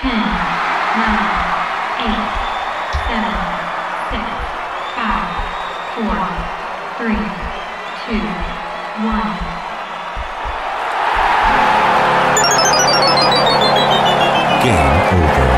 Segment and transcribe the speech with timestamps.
[0.00, 1.26] ten, nine,
[2.06, 2.30] eight,
[3.10, 3.34] seven,
[4.14, 4.22] six,
[4.94, 5.26] five,
[5.98, 6.14] four,
[6.98, 7.18] three,
[8.06, 8.22] two,
[9.02, 9.26] one.
[14.62, 15.48] Game over.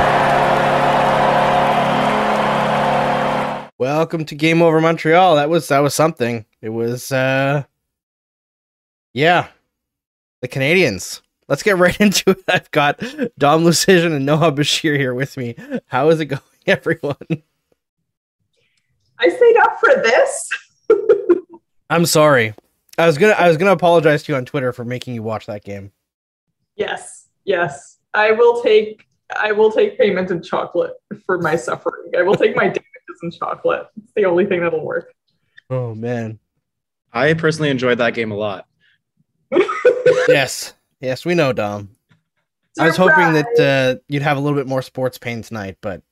[3.76, 5.36] Welcome to Game Over Montreal.
[5.36, 6.46] That was that was something.
[6.62, 7.64] It was uh
[9.12, 9.48] yeah.
[10.40, 11.20] The Canadiens.
[11.50, 12.44] Let's get right into it.
[12.48, 13.00] I've got
[13.36, 15.56] Dom Luszczyszyn and Noha Beshir here with me.
[15.86, 17.16] How is it going, everyone?
[19.18, 20.50] I stayed up for this.
[21.90, 22.54] I'm sorry.
[22.96, 25.46] I was gonna I was gonna apologize to you on Twitter for making you watch
[25.46, 25.90] that game.
[26.76, 27.98] Yes, yes.
[28.14, 30.92] I will take I will take payment in chocolate
[31.26, 32.12] for my suffering.
[32.16, 33.86] I will take my damages in chocolate.
[34.02, 35.12] It's the only thing that'll work.
[35.68, 36.38] Oh man.
[37.12, 38.66] I personally enjoyed that game a lot.
[40.28, 40.74] Yes.
[41.00, 41.90] Yes, we know, Dom.
[42.78, 46.02] I was hoping that uh, you'd have a little bit more sports pain tonight, but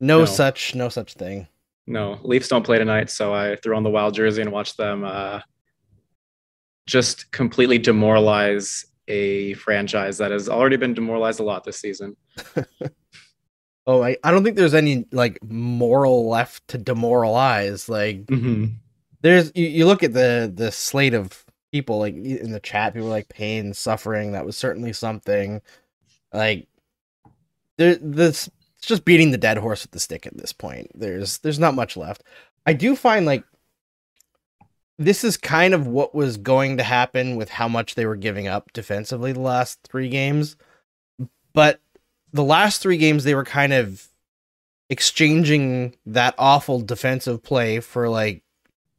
[0.00, 0.24] no, No.
[0.24, 1.46] such no such thing.
[1.86, 5.04] No, Leafs don't play tonight, so I threw on the Wild jersey and watched them
[5.04, 5.40] uh,
[6.86, 12.16] just completely demoralize a franchise that has already been demoralized a lot this season.
[13.86, 17.86] Oh, I, I don't think there's any like moral left to demoralize.
[17.86, 18.76] Like Mm-hmm.
[19.20, 21.43] there's you, you look at the the slate of
[21.74, 24.30] people like in the chat, people like pain, suffering.
[24.30, 25.60] That was certainly something.
[26.32, 26.68] Like
[27.78, 30.92] there this it's just beating the dead horse with the stick at this point.
[30.94, 32.22] There's there's not much left.
[32.64, 33.42] I do find like
[35.00, 38.46] this is kind of what was going to happen with how much they were giving
[38.46, 40.54] up defensively the last three games.
[41.54, 41.80] But
[42.32, 44.06] the last three games they were kind of
[44.88, 48.43] exchanging that awful defensive play for like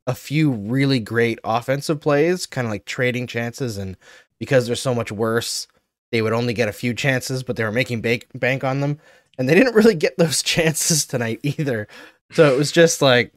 [0.07, 3.97] a few really great offensive plays, kind of like trading chances and
[4.39, 5.67] because they're so much worse,
[6.11, 8.99] they would only get a few chances, but they were making bank bank on them.
[9.37, 11.87] And they didn't really get those chances tonight either.
[12.31, 13.33] So it was just like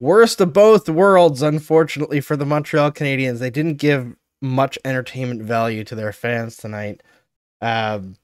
[0.00, 3.38] worst of both worlds, unfortunately, for the Montreal Canadiens.
[3.38, 7.02] They didn't give much entertainment value to their fans tonight.
[7.60, 8.16] Um,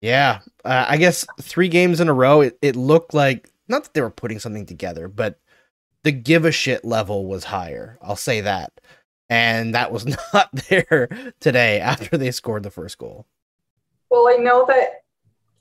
[0.00, 3.94] yeah, uh, I guess three games in a row, it, it looked like not that
[3.94, 5.40] they were putting something together, but
[6.04, 7.98] the give a shit level was higher.
[8.02, 8.72] I'll say that.
[9.28, 11.08] And that was not there
[11.40, 13.26] today after they scored the first goal.
[14.10, 15.02] Well, I know that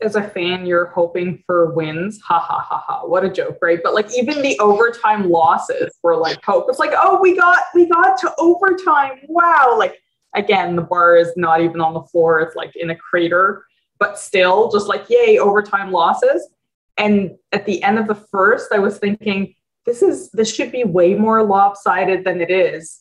[0.02, 2.22] as a fan, you're hoping for wins.
[2.22, 3.06] Ha ha ha ha.
[3.06, 3.80] What a joke, right?
[3.84, 6.68] But like even the overtime losses were like hope.
[6.70, 9.20] It's like, oh, we got we got to overtime.
[9.28, 9.76] Wow.
[9.78, 10.00] Like
[10.36, 12.40] again, the bar is not even on the floor.
[12.42, 13.66] It's like in a crater,
[14.00, 16.48] but still just like, yay, overtime losses.
[16.98, 19.56] And at the end of the first, I was thinking,
[19.88, 23.00] this is this should be way more lopsided than it is.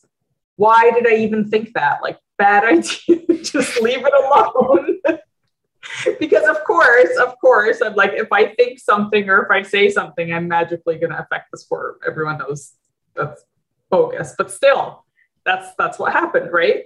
[0.55, 2.01] Why did I even think that?
[2.01, 3.43] Like bad idea.
[3.43, 4.97] just leave it alone.
[6.19, 9.89] because of course, of course, I'm like, if I think something or if I say
[9.89, 11.99] something, I'm magically going to affect the sport.
[12.07, 12.73] Everyone knows
[13.15, 13.43] that's
[13.89, 15.05] bogus, but still,
[15.45, 16.85] that's that's what happened, right?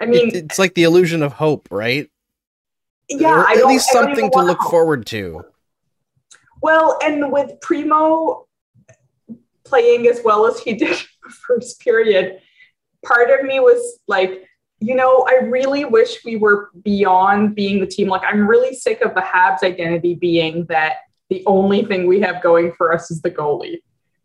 [0.00, 2.10] I mean, It- it's like the illusion of hope, right?
[3.08, 4.70] yeah, Or at least something to look hope.
[4.70, 5.44] forward to.
[6.62, 8.46] Well, and with Primeau
[9.64, 12.40] playing as well as he did in the first period,
[13.04, 14.44] part of me was like,
[14.80, 18.08] you know, I really wish we were beyond being the team.
[18.08, 20.96] Like, I'm really sick of the Habs identity being that
[21.30, 23.78] the only thing we have going for us is the goalie.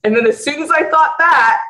[0.03, 1.61] And then as soon as I thought that,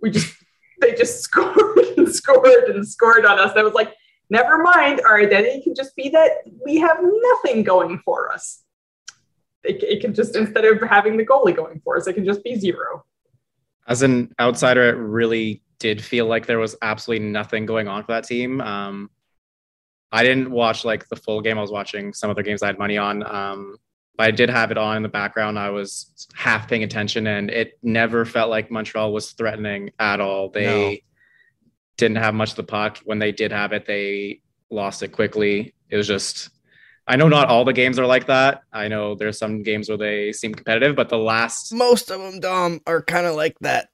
[0.00, 0.34] we just
[0.80, 3.50] they just scored and scored and scored on us.
[3.50, 3.92] And I was like,
[4.30, 6.30] never mind, our identity can just be that
[6.64, 8.61] we have nothing going for us
[9.64, 12.42] it, it can just instead of having the goalie going for us, it can just
[12.44, 13.04] be zero.
[13.88, 18.12] As an outsider, it really did feel like there was absolutely nothing going on for
[18.12, 18.60] that team.
[18.60, 19.10] Um,
[20.12, 21.58] I didn't watch like the full game.
[21.58, 23.22] I was watching some other games I had money on.
[23.24, 23.76] Um,
[24.16, 25.58] but I did have it on in the background.
[25.58, 30.50] I was half paying attention, and it never felt like Montreal was threatening at all.
[30.50, 30.96] They No.
[31.96, 32.98] didn't have much of the puck.
[33.04, 35.74] When they did have it, they lost it quickly.
[35.88, 36.50] It was just.
[37.06, 38.62] I know not all the games are like that.
[38.72, 42.38] I know there's some games where they seem competitive, but the last Most of them,
[42.40, 43.88] Dom, are kind of like that.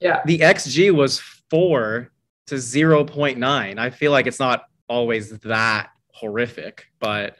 [0.00, 0.20] Yeah.
[0.26, 2.10] the XG was four
[2.46, 3.78] to 0.9.
[3.78, 7.36] I feel like it's not always that horrific, but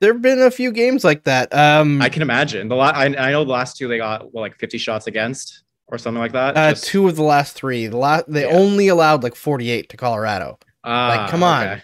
[0.00, 1.52] There have been a few games like that.
[1.54, 2.68] Um, I can imagine.
[2.68, 5.64] The la- I, I know the last two they got well, like 50 shots against
[5.88, 6.56] or something like that.
[6.56, 7.86] uh, Just- two of the last three.
[7.88, 8.54] The last they Yeah.
[8.56, 10.58] only allowed like 48 to Colorado.
[10.84, 11.66] Ah, like, come on.
[11.66, 11.82] okay.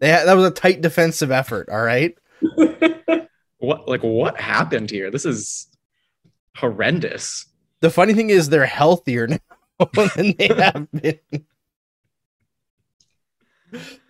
[0.00, 1.68] They had, that was a tight defensive effort.
[1.70, 2.16] All right.
[3.58, 5.10] What like what happened here?
[5.10, 5.66] This is
[6.56, 7.46] horrendous.
[7.80, 9.38] The funny thing is they're healthier now
[10.14, 11.18] than they have been.
[13.72, 14.00] It's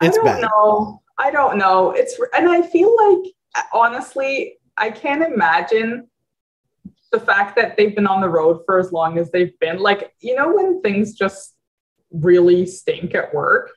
[0.00, 0.42] I don't bad.
[0.42, 1.02] know.
[1.18, 1.90] I don't know.
[1.90, 3.32] It's and I feel like
[3.72, 6.08] honestly, I can't imagine
[7.10, 9.78] the fact that they've been on the road for as long as they've been.
[9.78, 11.54] Like, you know, when things just
[12.12, 13.72] really stink at work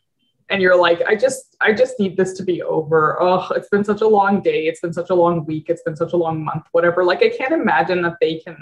[0.49, 3.21] and you're like, I just I just need this to be over.
[3.21, 5.95] Oh, it's been such a long day, it's been such a long week, it's been
[5.95, 7.03] such a long month, whatever.
[7.03, 8.57] Like I can't imagine that they can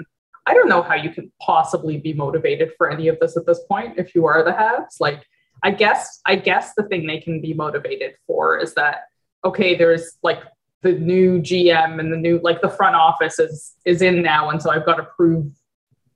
[0.47, 3.61] I don't know how you can possibly be motivated for any of this at this
[3.69, 4.99] point if you are the Habs.
[4.99, 5.25] Like
[5.63, 9.05] I guess I guess the thing they can be motivated for is that
[9.43, 10.41] okay, there's like
[10.81, 14.61] the new GM and the new like the front office is is in now, and
[14.61, 15.51] so I've got to prove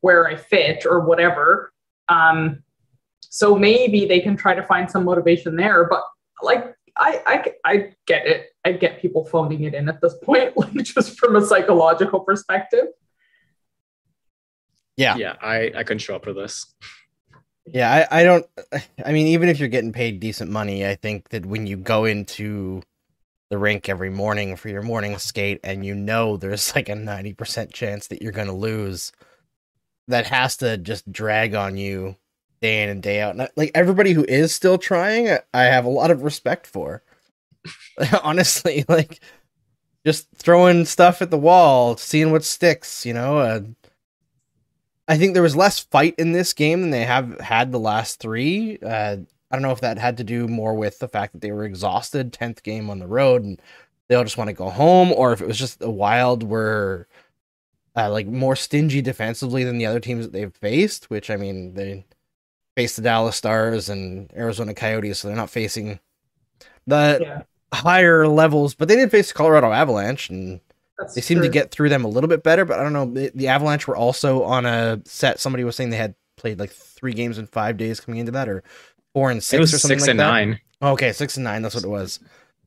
[0.02, 1.74] where I fit or whatever.
[2.08, 2.64] Um,
[3.22, 6.04] so maybe they can try to find some motivation there, but
[6.42, 8.48] like I I I get it.
[8.66, 12.88] I get people phoning it in at this point, like just from a psychological perspective.
[14.98, 15.16] Yeah.
[15.16, 16.66] Yeah, I, I couldn't show up for this.
[17.66, 18.46] Yeah, I, I don't.
[19.06, 22.04] I mean, even if you're getting paid decent money, I think that when you go
[22.04, 22.82] into
[23.50, 27.72] the rink every morning for your morning skate and you know there's like a 90%
[27.74, 29.12] chance that you're going to lose,
[30.08, 32.16] that has to just drag on you
[32.62, 33.32] day in and day out.
[33.32, 37.04] And I- like everybody who is still trying, I- have a lot of respect for.
[38.24, 39.20] Honestly, like
[40.06, 43.40] just throwing stuff at the wall, seeing what sticks, you know?
[43.40, 43.62] Uh,
[45.08, 48.20] I think there was less fight in this game than they have had the last
[48.20, 48.78] three.
[48.78, 49.18] Uh,
[49.52, 51.66] I don't know if that had to do more with the fact that they were
[51.66, 53.60] exhausted, tenth game on the road, and
[54.08, 57.08] they all just want to go home, or if it was just the Wild were
[57.96, 61.10] uh, like more stingy defensively than the other teams that they've faced.
[61.10, 62.06] Which I mean, they
[62.80, 66.00] faced the Dallas Stars and Arizona Coyotes, so they're not facing
[66.88, 67.42] the Yeah,
[67.74, 70.62] higher levels, but they did face the Colorado Avalanche and
[70.98, 73.06] that's they seem to get through them a little bit better, but I don't know.
[73.06, 75.42] The, the Avalanche were also on a set.
[75.42, 78.48] Somebody was saying they had played like three games in five days coming into that,
[78.48, 78.64] or
[79.14, 80.32] four and six it was or something six like and that.
[80.32, 80.60] nine.
[80.82, 81.62] Okay, six and nine.
[81.62, 82.22] That's what it was.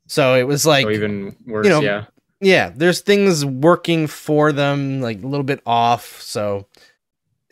[0.09, 2.05] So it was like, so even worse, you know, yeah.
[2.41, 6.21] yeah, there's things working for them, like a little bit off.
[6.21, 6.67] So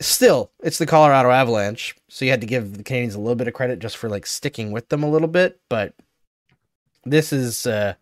[0.01, 1.95] still, it's the Colorado Avalanche.
[2.09, 4.25] So you had to give the Canadiens a little bit of credit just for like
[4.25, 5.59] sticking with them a little bit.
[5.69, 5.93] But
[7.03, 7.93] this is uh,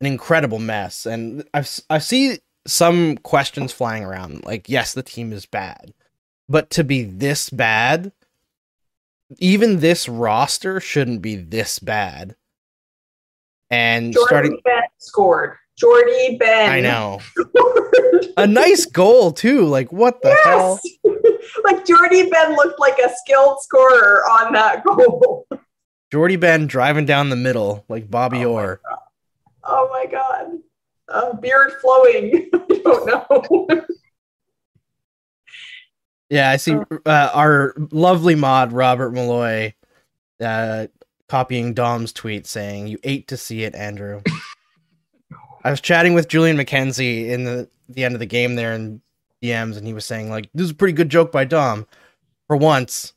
[0.00, 4.44] an incredible mess, and I've I see some questions flying around.
[4.44, 5.92] Like, yes, the team is bad,
[6.48, 8.12] but to be this bad,
[9.38, 12.36] even this roster shouldn't be this bad.
[13.70, 14.60] And Jordie starting,
[14.98, 15.56] scored.
[15.78, 16.70] Jordie Benn.
[16.70, 17.20] I know
[18.36, 19.64] a nice goal too.
[19.64, 20.80] Like what the hell?
[21.64, 25.46] like Jordie Benn looked like a skilled scorer on that goal.
[26.10, 28.80] Jordie Benn driving down the middle like Bobby Oh my Orr.
[29.64, 30.58] Oh my god.
[31.08, 32.50] Uh, beard flowing.
[32.54, 33.84] I don't know.
[36.30, 39.72] Yeah, I see uh, our lovely mod Robert Malloy
[40.40, 40.88] uh,
[41.28, 44.20] copying Dom's tweet saying, "You ate to see it, Andrew."
[45.64, 49.00] I was chatting with Julian McKenzie in the the end of the game there in
[49.42, 51.86] DMs, and he was saying like, "This is a pretty good joke by Dom
[52.46, 53.12] for once."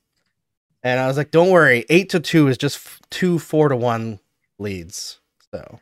[0.84, 3.76] And I was like, "Don't worry, eight to two is just f- two four to
[3.76, 4.20] one
[4.60, 5.20] leads,
[5.54, 5.80] so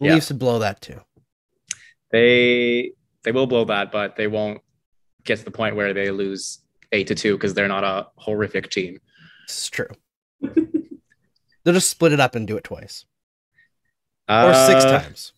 [0.00, 0.14] Yeah.
[0.14, 1.00] Leafs would blow that too."
[2.12, 2.92] They
[3.24, 4.60] they will blow that, but they won't
[5.24, 6.60] get to the point where they lose
[6.92, 9.00] eight to two because they're not a horrific team.
[9.48, 9.88] Is true.
[10.40, 13.04] They'll just split it up and do it twice
[14.28, 15.32] or Uh, six times.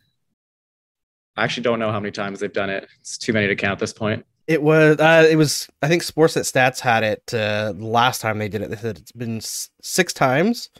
[1.38, 2.88] I actually don't know how many times they've done it.
[3.00, 4.24] It's too many to count at this point.
[4.46, 4.98] It was.
[4.98, 5.68] Uh, it was.
[5.82, 8.70] I think Sportsnet Stats had it uh, the last time they did it.
[8.70, 10.70] They said it's been s- six times,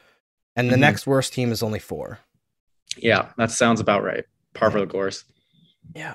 [0.57, 0.81] and the Mhm.
[0.81, 2.19] next worst team is only four.
[2.97, 4.25] Yeah, that sounds about right.
[4.55, 5.25] Par for the course.
[5.95, 6.15] Yeah.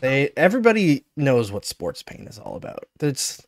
[0.00, 0.30] They.
[0.36, 2.84] Everybody knows what sports pain is all about.
[3.00, 3.42] It's.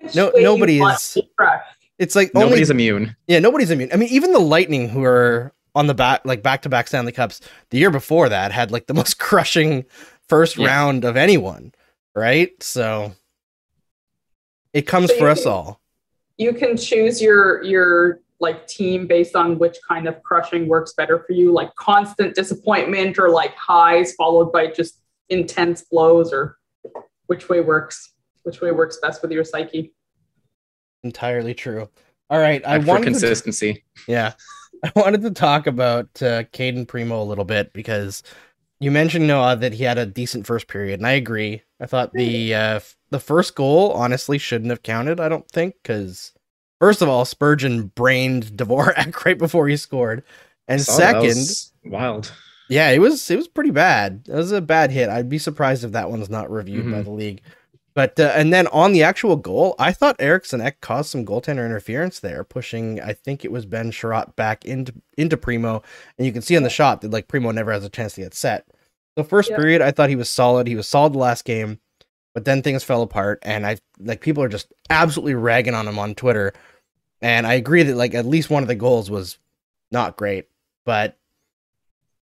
[0.00, 1.64] Which No- nobody is- to be crushed.
[1.98, 2.46] It's like only.
[2.48, 3.16] Nobody's immune.
[3.26, 3.38] yeah.
[3.38, 3.90] Nobody's immune.
[3.92, 7.12] I mean, even the Lightning, who are on the back, like back to back Stanley
[7.12, 9.84] Cups, the year before that had like the most crushing
[10.28, 10.66] first Yeah.
[10.66, 11.72] round of anyone.
[12.14, 12.50] Right.
[12.62, 13.12] So.
[14.72, 15.80] It comes So for us can- all.
[16.38, 21.18] You can choose your your like team based on which kind of crushing works better
[21.20, 26.56] for you, like constant disappointment or like highs followed by just intense blows, or
[27.26, 28.14] which way works
[28.44, 29.92] which way works best with your psyche.
[31.04, 31.88] Entirely true.
[32.32, 32.66] All right.
[32.66, 33.84] I And for wanted to consistency.
[34.08, 34.32] Yeah.
[34.84, 38.22] I wanted to talk about uh, Cayden Primeau a little bit because
[38.80, 41.62] you mentioned Noha that he had a decent first period, and I agree.
[41.78, 45.20] I thought the uh, f- the first goal honestly shouldn't have counted.
[45.20, 46.32] I don't think because
[46.80, 50.24] first of all, Spurgeon brained Dvorak right before he scored,
[50.66, 51.20] and Saw that.
[51.22, 52.32] That second, wild.
[52.68, 54.22] yeah, it was it was pretty bad.
[54.26, 55.08] It was a bad hit.
[55.10, 57.04] I'd be surprised if that one's not reviewed by Mhm.
[57.04, 57.40] the league.
[57.94, 61.66] But uh, and then on the actual goal, I thought Eriksson Ek caused some goaltender
[61.66, 65.82] interference there, pushing I think it was Ben Chiarot back into into Primeau,
[66.16, 68.22] and you can see on the shot that like Primeau never has a chance to
[68.22, 68.66] get set.
[69.16, 69.56] The first Yeah.
[69.56, 70.66] period, I thought he was solid.
[70.66, 71.80] He was solid the last game,
[72.32, 75.98] but then things fell apart, and I like people are just absolutely ragging on him
[75.98, 76.54] on Twitter,
[77.20, 79.36] and I agree that like at least one of the goals was
[79.90, 80.48] not great,
[80.86, 81.18] but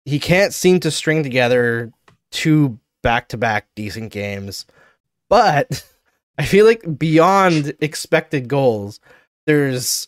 [0.03, 1.93] he can't seem to string together
[2.31, 4.65] two back to back decent games.
[5.33, 5.83] But
[6.37, 8.99] I feel like beyond expected goals,
[9.47, 10.07] there's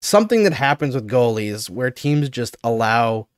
[0.00, 3.28] something that happens with goalies where teams just allow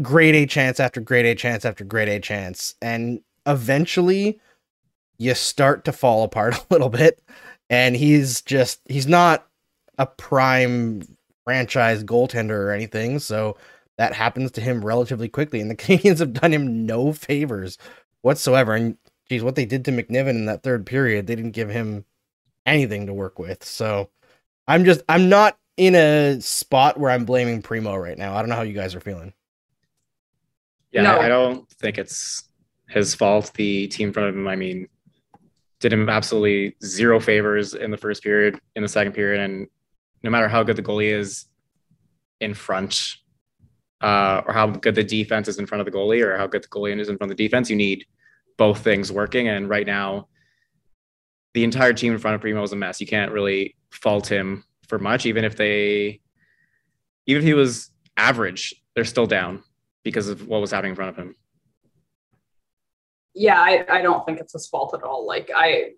[0.00, 2.76] grade A chance after grade A chance after grade A chance.
[2.80, 4.38] And eventually
[5.18, 7.20] you start to fall apart a little bit.
[7.68, 9.48] And he's just, he's not
[9.98, 11.02] a prime
[11.42, 13.18] franchise goaltender or anything.
[13.18, 13.56] So
[13.98, 15.60] that happens to him relatively quickly.
[15.60, 17.78] And the Canadiens have done him no favors
[18.22, 18.76] whatsoever.
[18.76, 18.96] And
[19.28, 22.04] geez, what they did to McNiven in that third period, they didn't give him
[22.66, 23.64] anything to work with.
[23.64, 24.10] So
[24.66, 28.34] I'm just, I'm not in a spot where I'm blaming Primeau right now.
[28.34, 29.32] I don't know how you guys are feeling.
[30.92, 31.18] Yeah, No.
[31.18, 32.44] I don't think it's
[32.88, 33.52] his fault.
[33.54, 34.88] The team in front of him, I mean,
[35.80, 39.66] did him absolutely zero favors in the first period, in the second period, and
[40.22, 41.46] no matter how good the goalie is
[42.40, 43.16] in front,
[44.00, 46.62] uh, or how good the defense is in front of the goalie, or how good
[46.62, 48.06] the goalie is in front of the defense, you need
[48.56, 49.48] both things working.
[49.48, 50.28] And right now,
[51.54, 53.00] the entire team in front of Primeau is a mess.
[53.00, 56.20] You can't really fault him for much, even if they,
[57.26, 59.62] even if he was average, they're still down
[60.02, 61.34] because of what was happening in front of him.
[63.34, 65.26] yeah, I, I don't think it's his fault at all.
[65.26, 65.92] Like I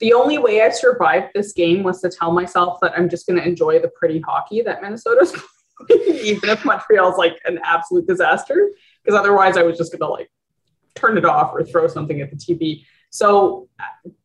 [0.00, 3.42] the only way I survived this game was to tell myself that I'm just gonna
[3.42, 5.32] enjoy the pretty hockey that Minnesota's
[5.88, 8.70] playing, even if Montreal's like an absolute disaster.
[9.04, 10.30] Because otherwise I was just gonna like
[10.98, 12.84] turn it off or throw something at the TV.
[13.10, 13.68] So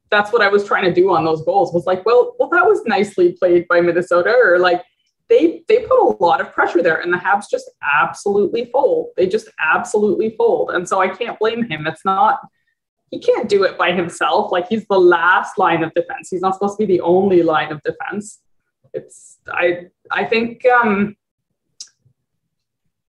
[0.10, 2.66] that's what I was trying to do on those goals was like, well, well, that
[2.66, 4.84] was nicely played by Minnesota, or like
[5.30, 9.10] they they put a lot of pressure there and the Habs just absolutely fold.
[9.18, 10.72] They just absolutely fold.
[10.72, 11.88] And so I can't blame him.
[11.88, 12.40] It's not
[13.10, 14.52] he can't do it by himself.
[14.52, 16.30] Like he's the last line of defense.
[16.32, 18.40] He's not supposed to be the only line of defense.
[18.94, 21.16] It's I I think um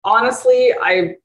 [0.05, 1.17] honestly I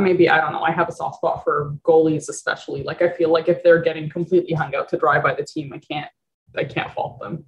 [0.00, 0.62] maybe I don't know.
[0.62, 2.82] I have a soft spot for goalies, especially.
[2.82, 5.72] Like I feel like if they're getting completely hung out to dry by the team,
[5.72, 6.10] I can't
[6.56, 7.44] I can't fault them.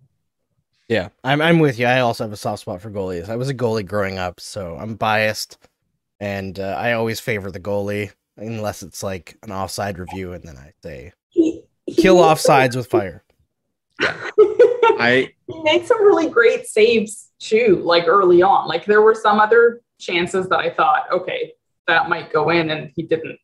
[0.89, 1.87] Yeah, I'm I'm with you.
[1.87, 3.29] I also have a soft spot for goalies.
[3.29, 5.59] I was a goalie growing up, so I'm biased,
[6.21, 10.57] and uh, I always favor the goalie unless it's like an offside review, and then
[10.57, 13.25] I say He, he kill makes some- offsides with fire.
[14.99, 18.69] I he made some really great saves too, like early on.
[18.69, 21.53] Like there were some other chances that I thought, okay,
[21.87, 23.39] that might go in, and he didn't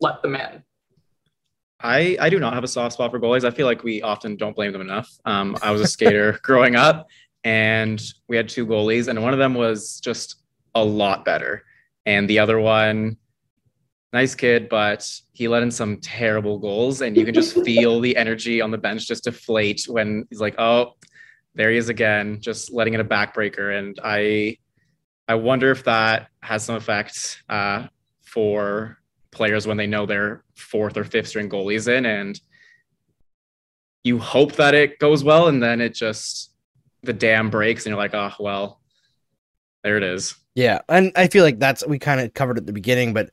[0.00, 0.62] let them in.
[1.80, 3.44] I I do not have a soft spot for goalies.
[3.44, 5.10] I feel like we often don't blame them enough.
[5.24, 7.08] Um, I was a skater growing up,
[7.44, 10.42] and we had two goalies, and one of them was just
[10.74, 11.64] a lot better,
[12.06, 13.16] and the other one,
[14.12, 18.16] nice kid, but he let in some terrible goals, and you can just feel the
[18.16, 20.92] energy on the bench just deflate when he's like, oh,
[21.54, 24.56] there he is again, just letting in a backbreaker, and I
[25.28, 27.86] I wonder if that has some effect uh,
[28.22, 28.98] for
[29.30, 32.40] players when they know their fourth or fifth string goalies in and
[34.04, 36.50] you hope that it goes well and then it just
[37.02, 38.80] the dam breaks and you're like oh well
[39.82, 42.72] there it is Yeah, and I feel like that's we kind of covered at the
[42.72, 43.30] beginning, but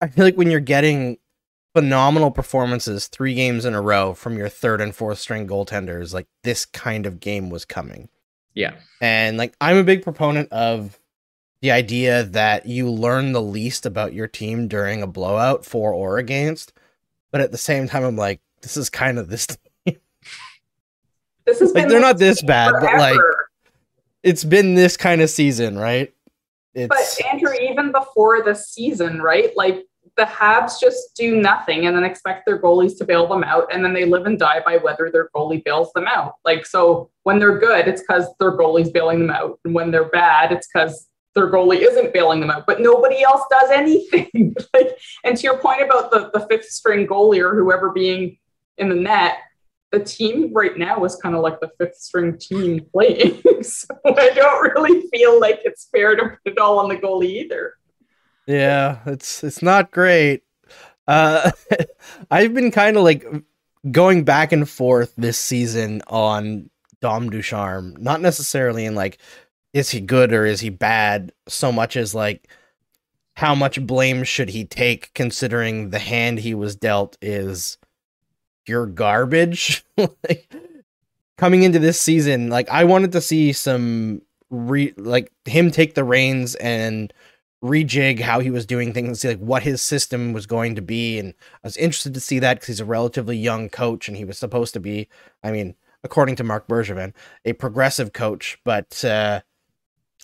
[0.00, 1.18] I feel like when you're getting
[1.74, 6.28] phenomenal performances three games in a row from your third and fourth string goaltenders, like
[6.44, 8.08] this kind of game was coming.
[8.54, 10.98] Yeah And like I'm a big proponent of
[11.60, 16.18] the idea that you learn the least about your team during a blowout for or
[16.18, 16.72] against.
[17.30, 19.46] But at the same time, I'm like, this is kind of this.
[21.44, 23.18] This has Like been they're not this bad, but like
[24.22, 26.12] it's been this kind of season, right?
[26.74, 29.56] It's But Andrew, even before the season, right?
[29.56, 29.86] Like
[30.18, 33.82] the Habs just do nothing and then expect their goalies to bail them out, and
[33.82, 36.34] then they live and die by whether their goalie bails them out.
[36.44, 40.10] Like so, when they're good, it's because their goalie's bailing them out, and when they're
[40.10, 42.66] bad, it's because their goalie isn't bailing them out.
[42.66, 44.54] But nobody else does anything.
[44.74, 48.36] like, and to your point about the the fifth string goalie or whoever being
[48.76, 49.38] in the net,
[49.92, 53.40] the team right now is kind of like the fifth string team playing.
[53.62, 57.44] so I don't really feel like it's fair to put it all on the goalie
[57.44, 57.74] either.
[58.48, 60.42] Yeah, it's it's not great.
[61.08, 61.52] Uh
[62.30, 63.26] I've been kind of like
[63.92, 66.70] going back and forth this season on
[67.02, 69.18] Dom Ducharme, not necessarily in like
[69.74, 72.48] is he good or is he bad so much as like
[73.36, 77.78] how much blame should he take considering the hand he was dealt is
[78.66, 79.84] pure garbage?
[79.98, 80.52] like,
[81.38, 86.04] coming into this season, like I wanted to see some re like him take the
[86.04, 87.12] reins and
[87.62, 90.82] rejig how he was doing things and see like what his system was going to
[90.82, 91.18] be.
[91.18, 94.24] And i was interested to see that because he's a relatively young coach and he
[94.24, 95.08] was supposed to be
[95.42, 95.74] i mean
[96.04, 97.12] according to Marc bergevin
[97.44, 98.58] a progressive coach.
[98.64, 99.40] But uh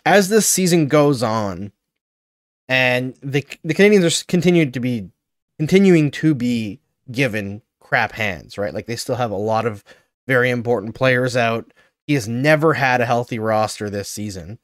[0.07, 1.73] as this season goes on
[2.69, 5.11] and the the canadiens are continued to be
[5.59, 8.75] continuing to be given crap hands right?
[8.75, 9.83] Like they still have a lot of
[10.27, 11.73] very important players out.
[12.07, 14.59] He has never had a healthy roster this season.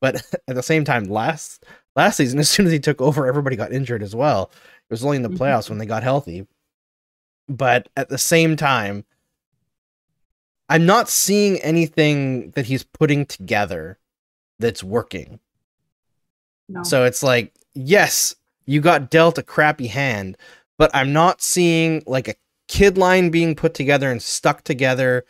[0.00, 1.64] But at the same time last
[1.96, 4.50] last season, as soon as he took over, everybody got injured as well.
[4.54, 5.42] It was only in the Mm-hmm.
[5.42, 6.46] playoffs when they got healthy.
[7.48, 9.04] But at the same time,
[10.68, 13.98] I'm not seeing anything that he's putting together
[14.58, 15.40] that's working.
[16.68, 16.82] No.
[16.84, 20.36] So it's like, yes, you got dealt a crappy hand,
[20.78, 22.34] but I'm not seeing like a
[22.68, 25.24] kid line being put together and stuck together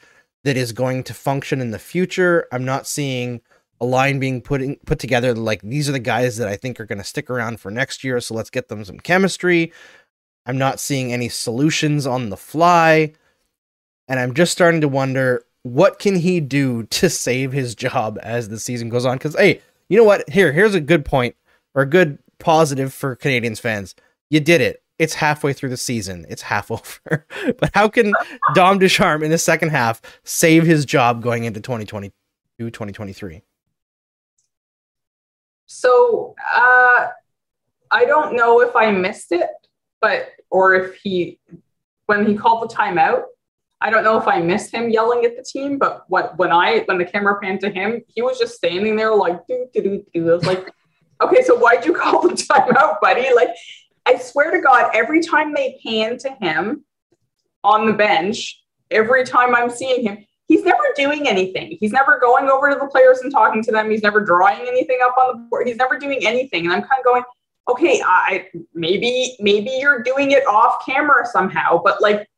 [0.44, 2.46] that is going to function in the future.
[2.52, 3.40] I'm not seeing
[3.80, 6.78] a line being put in, put together like these are the guys that I think
[6.78, 9.72] are going to stick around for next year, so let's get them some chemistry.
[10.46, 13.12] I'm not seeing any solutions on the fly,
[14.08, 18.48] and I'm just starting to wonder what can he do to save his job as
[18.48, 20.28] the season goes on cuz hey, you know what?
[20.28, 21.34] Here, here's a good point
[21.74, 23.94] or a good positive for Canadiens fans.
[24.30, 24.82] You did it.
[24.98, 26.26] It's halfway through the season.
[26.28, 27.26] It's half over.
[27.58, 28.12] but how can
[28.54, 32.12] Dom Ducharme in the second half save his job going into 2022,
[32.70, 33.42] 2023?
[35.72, 37.06] So uh,
[37.92, 39.48] I don't know if I missed it,
[40.00, 41.38] but or if he
[42.06, 43.22] when he called the timeout,
[43.80, 45.78] I don't know if I missed him yelling at the team.
[45.78, 49.14] But what when I when the camera panned to him, he was just standing there
[49.14, 50.30] like do do do do.
[50.30, 50.68] I was like,
[51.22, 53.32] okay, so why'd you call the timeout, buddy?
[53.32, 53.50] Like,
[54.06, 56.84] I swear to God, every time they pan to him
[57.62, 58.60] on the bench,
[58.90, 61.76] every time I'm seeing him, he's never doing anything.
[61.78, 63.88] He's never going over to the players and talking to them.
[63.88, 65.68] He's never drawing anything up on the board.
[65.68, 66.64] He's never doing anything.
[66.64, 67.22] And I'm kind of going,
[67.68, 72.28] okay, I maybe maybe you're doing it off camera somehow, but like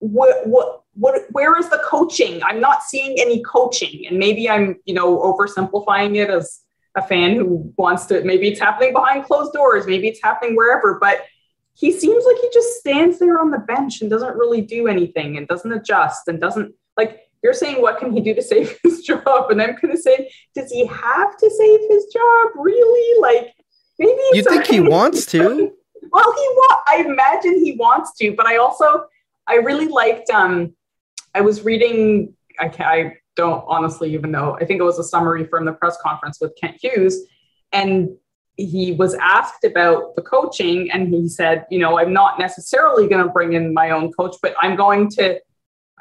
[0.00, 2.42] what what what where is the coaching?
[2.42, 4.06] I'm not seeing any coaching.
[4.06, 6.60] And maybe I'm, you know, oversimplifying it as
[6.94, 10.98] a fan who wants to maybe it's happening behind closed doors, maybe it's happening wherever,
[11.00, 11.24] but
[11.72, 15.38] he seems like he just stands there on the bench and doesn't really do anything
[15.38, 19.02] and doesn't adjust and doesn't like you're saying what can he do to save his
[19.02, 19.50] job?
[19.50, 22.44] And i'm going to say does he have to save his job?
[22.56, 23.20] Really?
[23.20, 23.54] Like
[24.00, 25.40] maybe You think he wants to?
[26.12, 29.06] well he wa- i imagine he wants to but i also
[29.48, 30.72] i really liked um
[31.34, 34.56] i was reading i i don't honestly even know.
[34.60, 37.16] I think it was a summary from the press conference with kent hughes
[37.72, 38.08] and
[38.56, 43.24] he was asked about the coaching and he said you know i'm not necessarily going
[43.24, 45.38] to bring in my own coach but i'm going to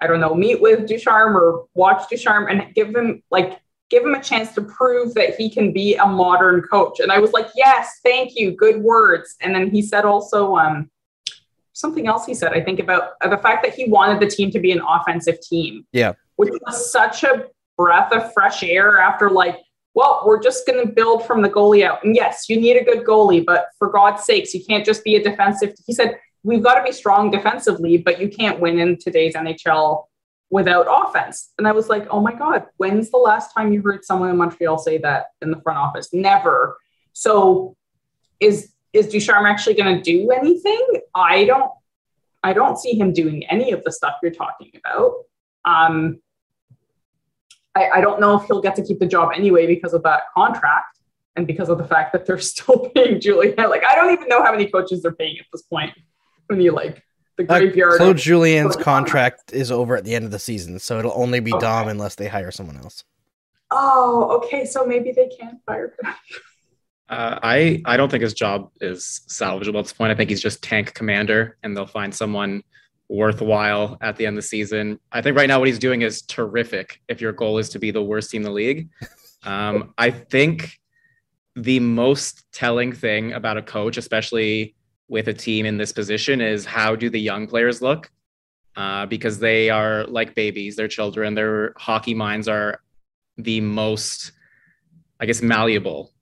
[0.02, 4.16] i don't know meet with ducharme or watch ducharme and give him like give him
[4.16, 7.48] a chance to prove that he can be a modern coach and i was like
[7.56, 10.90] yes thank you good words and then he said also um
[11.74, 14.50] something else he said i think about uh, the fact that he wanted the team
[14.50, 16.14] to be an offensive team Yeah.
[16.38, 17.46] which was such a
[17.78, 19.58] breath of fresh air after like
[19.96, 22.04] well, we're just going to build from the goalie out.
[22.04, 25.16] And yes, you need a good goalie, but for God's sakes, you can't just be
[25.16, 25.74] a defensive.
[25.88, 30.06] He said, we've got to be strong defensively, but you can't win in today's NHL
[30.52, 31.52] without offense.
[31.58, 34.38] And I was like, oh my God, when's the last time you heard someone in
[34.38, 36.14] Montreal say that in the front office?
[36.14, 36.78] Never.
[37.14, 37.76] So
[38.40, 40.88] is is Ducharme actually going to do anything?
[41.16, 41.72] I don't
[42.44, 45.14] I don't see him doing any of the stuff you're talking about.
[45.66, 46.20] Um,
[47.76, 50.24] I, I don't know if he'll get to keep the job anyway because of that
[50.38, 51.00] contract
[51.36, 53.56] and because of the fact that they're still paying Julien.
[53.58, 55.92] Like, I don't even know how many coaches they're paying at this point.
[56.48, 57.02] When you like
[57.38, 57.98] the Uh.
[57.98, 61.40] Claude of- Julien's contract is over at the end of the season, so it'll only
[61.40, 61.62] be Okay.
[61.66, 63.04] Dom unless they hire someone else.
[63.72, 64.66] oh, okay.
[64.66, 66.14] So maybe they can't fire him.
[67.08, 70.12] Uh, I I don't think his job is salvageable at this point.
[70.12, 72.64] I think he's just tank commander, and they'll find someone
[73.10, 75.00] worthwhile at the end of the season.
[75.12, 77.02] I think right now what he's doing is terrific.
[77.08, 78.90] If your goal is to be the worst team in the league,
[79.44, 80.80] um, I think
[81.56, 84.75] the most telling thing about a coach, especially
[85.08, 88.10] with a team in this position, is how do the young players look?
[88.76, 91.34] Uh, because they are like babies, they're children.
[91.34, 92.82] Their hockey minds are
[93.38, 94.34] the most,
[95.20, 96.14] I guess, malleable.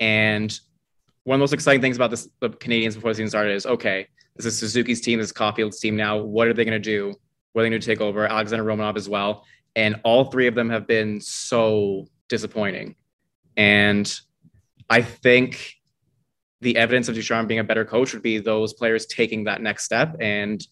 [0.00, 0.58] And
[1.24, 3.66] one of the most exciting things about this, the Canadiens before the season started is
[3.66, 6.16] okay, this is Suzuki's team, this is Caufield's team now.
[6.16, 7.14] What are they going to do?
[7.52, 8.26] What are they going to take over?
[8.26, 9.44] Alexander Romanov as well.
[9.76, 12.94] And all three of them have been so disappointing.
[13.56, 14.10] And
[14.88, 15.74] I think
[16.60, 19.84] the evidence of Ducharme being a better coach would be those players taking that next
[19.84, 20.66] step and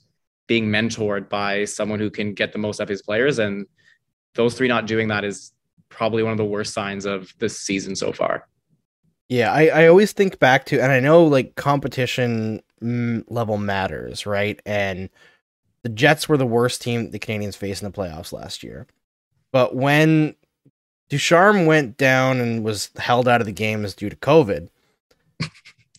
[0.47, 3.39] being mentored by someone who can get the most out of his players.
[3.39, 3.67] And
[4.35, 5.53] those three not doing that is
[5.89, 8.49] probably one of the worst signs of this season so far.
[9.29, 14.61] Yeah, I, I always think back to, and I know like competition level matters, right?
[14.65, 15.09] And
[15.83, 18.87] the Jets were the worst team the Canadiens faced in the playoffs last year.
[19.53, 20.35] But when
[21.09, 24.69] Ducharme went down and was held out of the games due to COVID,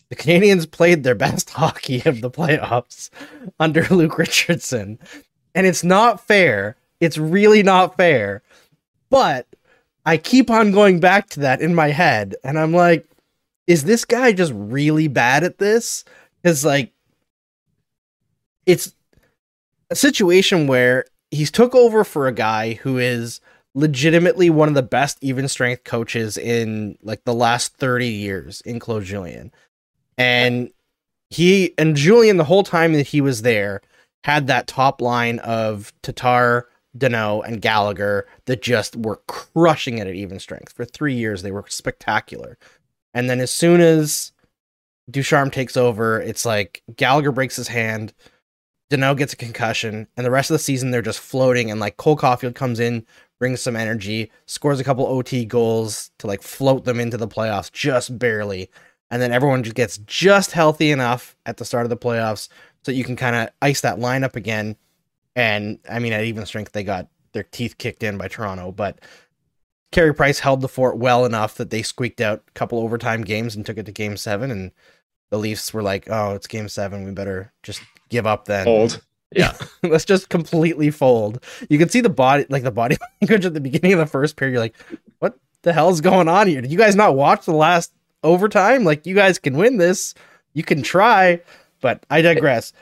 [0.09, 3.09] the Canadiens played their best hockey of the playoffs
[3.59, 4.99] under Luke Richardson.
[5.55, 6.77] And it's not fair.
[6.99, 8.41] It's really not fair.
[9.09, 9.47] But
[10.05, 12.35] I keep on going back to that in my head.
[12.43, 13.07] And I'm like,
[13.67, 16.05] is this guy just really bad at this?
[16.41, 16.93] Because, like,
[18.65, 18.93] it's
[19.89, 23.41] a situation where he's took over for a guy who is
[23.75, 28.79] legitimately one of the best even strength coaches in like the last 30 years in
[28.79, 29.51] Claude Julien.
[30.17, 30.71] And
[31.30, 33.82] he and Julien the whole time that he was there
[34.23, 40.15] had that top line of Tatar, Danault, and Gallagher that just were crushing it at
[40.15, 40.73] even strength.
[40.73, 42.58] For three years, they were spectacular.
[43.13, 44.32] And then as soon as
[45.10, 48.13] Ducharme takes over, it's like Gallagher breaks his hand,
[48.89, 51.69] Danault gets a concussion, and the rest of the season they're just floating.
[51.69, 53.06] And like Cole Caufield comes in,
[53.39, 57.71] brings some energy, scores a couple OT goals to like float them into the playoffs
[57.71, 58.69] just barely.
[59.09, 62.49] And then everyone just gets just healthy enough at the start of the playoffs
[62.83, 64.75] so you can kind of ice that lineup again.
[65.35, 68.99] And I mean, at even strength, they got their teeth kicked in by Toronto, but
[69.91, 73.55] Carey Price held the fort well enough that they squeaked out a couple overtime games
[73.55, 74.51] and took it to game seven.
[74.51, 74.71] And
[75.29, 77.05] the Leafs were like, oh, it's game seven.
[77.05, 78.67] We better just give up then.
[78.67, 79.01] Old.
[79.35, 79.57] Yeah.
[79.83, 81.43] Let's just completely fold.
[81.69, 84.37] You can see the body, like the body language at the beginning of the first
[84.37, 84.53] period.
[84.53, 84.75] You're like,
[85.19, 86.61] what the hell is going on here?
[86.61, 87.91] Did you guys not watch the last
[88.23, 88.84] overtime?
[88.84, 90.13] Like, you guys can win this.
[90.53, 91.41] You can try,
[91.82, 92.73] but I digress.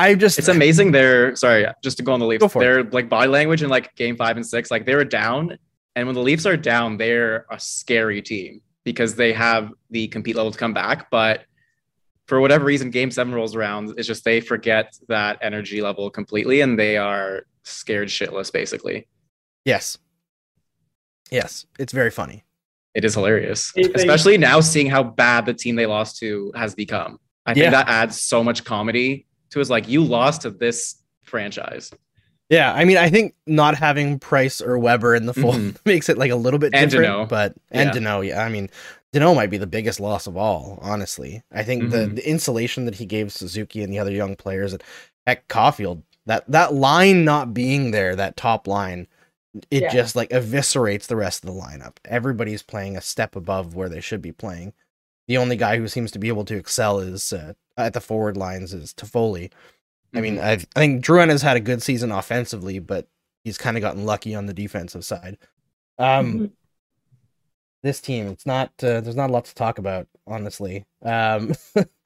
[0.00, 2.50] I just It's amazing their sorry, just to go on the Leafs.
[2.50, 2.92] For it.
[2.94, 5.58] Like body language in like game five and six, like they were down.
[5.94, 10.36] And when the Leafs are down, they're a scary team because they have the compete
[10.36, 11.10] level to come back.
[11.10, 11.44] But
[12.26, 13.92] for whatever reason, game seven rolls around.
[13.98, 19.06] It's just they forget that energy level completely and they are scared shitless, basically.
[19.66, 19.98] Yes.
[21.30, 21.66] Yes.
[21.78, 22.44] It's very funny.
[22.94, 23.72] It is hilarious.
[23.94, 27.18] Especially now seeing how bad the team they lost to has become.
[27.46, 27.70] I think Yeah.
[27.70, 29.70] that adds so much comedy to us.
[29.70, 31.90] Like you lost to this franchise.
[32.48, 35.76] Yeah, I mean, I think not having Price or Weber in the fold Mhm.
[35.84, 37.28] makes it like a little bit And different.
[37.28, 38.00] But and Yeah.
[38.00, 38.68] Danault, yeah, I mean,
[39.14, 40.78] Danault might be the biggest loss of all.
[40.82, 42.16] Honestly, I think the Mhm.
[42.16, 44.82] the insulation that he gave Suzuki and the other young players at
[45.26, 49.06] at Caufield, that that line not being there, that top line,
[49.70, 49.88] it Yeah.
[49.92, 51.96] just like eviscerates the rest of the lineup.
[52.04, 54.72] Everybody's playing a step above where they should be playing.
[55.28, 58.36] The only guy who seems to be able to excel is uh, at the forward
[58.36, 59.50] lines is Toffoli.
[60.14, 60.42] I mean, Mhm.
[60.42, 63.08] I've, I think Drouin has had a good season offensively, but
[63.44, 65.38] he's kind of gotten lucky on the defensive side.
[65.98, 66.50] Um, Mhm.
[67.82, 68.72] this team, it's not.
[68.82, 70.84] Uh, there's not a lot to talk about, honestly.
[71.02, 71.54] Um,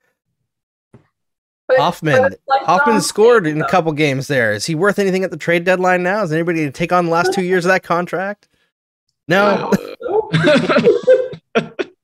[1.66, 4.52] But- Hoffman- but Hoffman scored in a couple games there.
[4.52, 6.22] Is he worth anything at the trade deadline now?
[6.22, 8.48] Is anybody to take on the last two years of that contract?
[9.28, 9.72] No.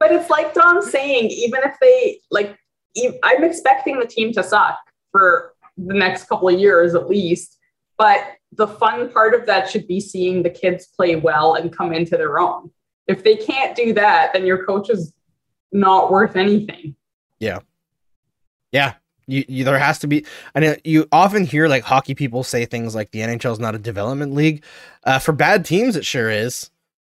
[0.00, 2.58] But it's like Dom saying, even if they like,
[3.22, 4.78] I'm expecting the team to suck
[5.12, 7.58] for the next couple of years at least.
[7.98, 11.92] But the fun part of that should be seeing the kids play well and come
[11.92, 12.70] into their own.
[13.06, 15.12] If they can't do that, then your coach is
[15.70, 16.96] not worth anything.
[17.38, 17.58] Yeah,
[19.26, 20.26] you, you there has to be.
[20.54, 23.78] and you often hear like hockey people say things like the NHL is not a
[23.78, 24.64] development league.
[25.04, 26.70] Uh, for bad teams, it sure is.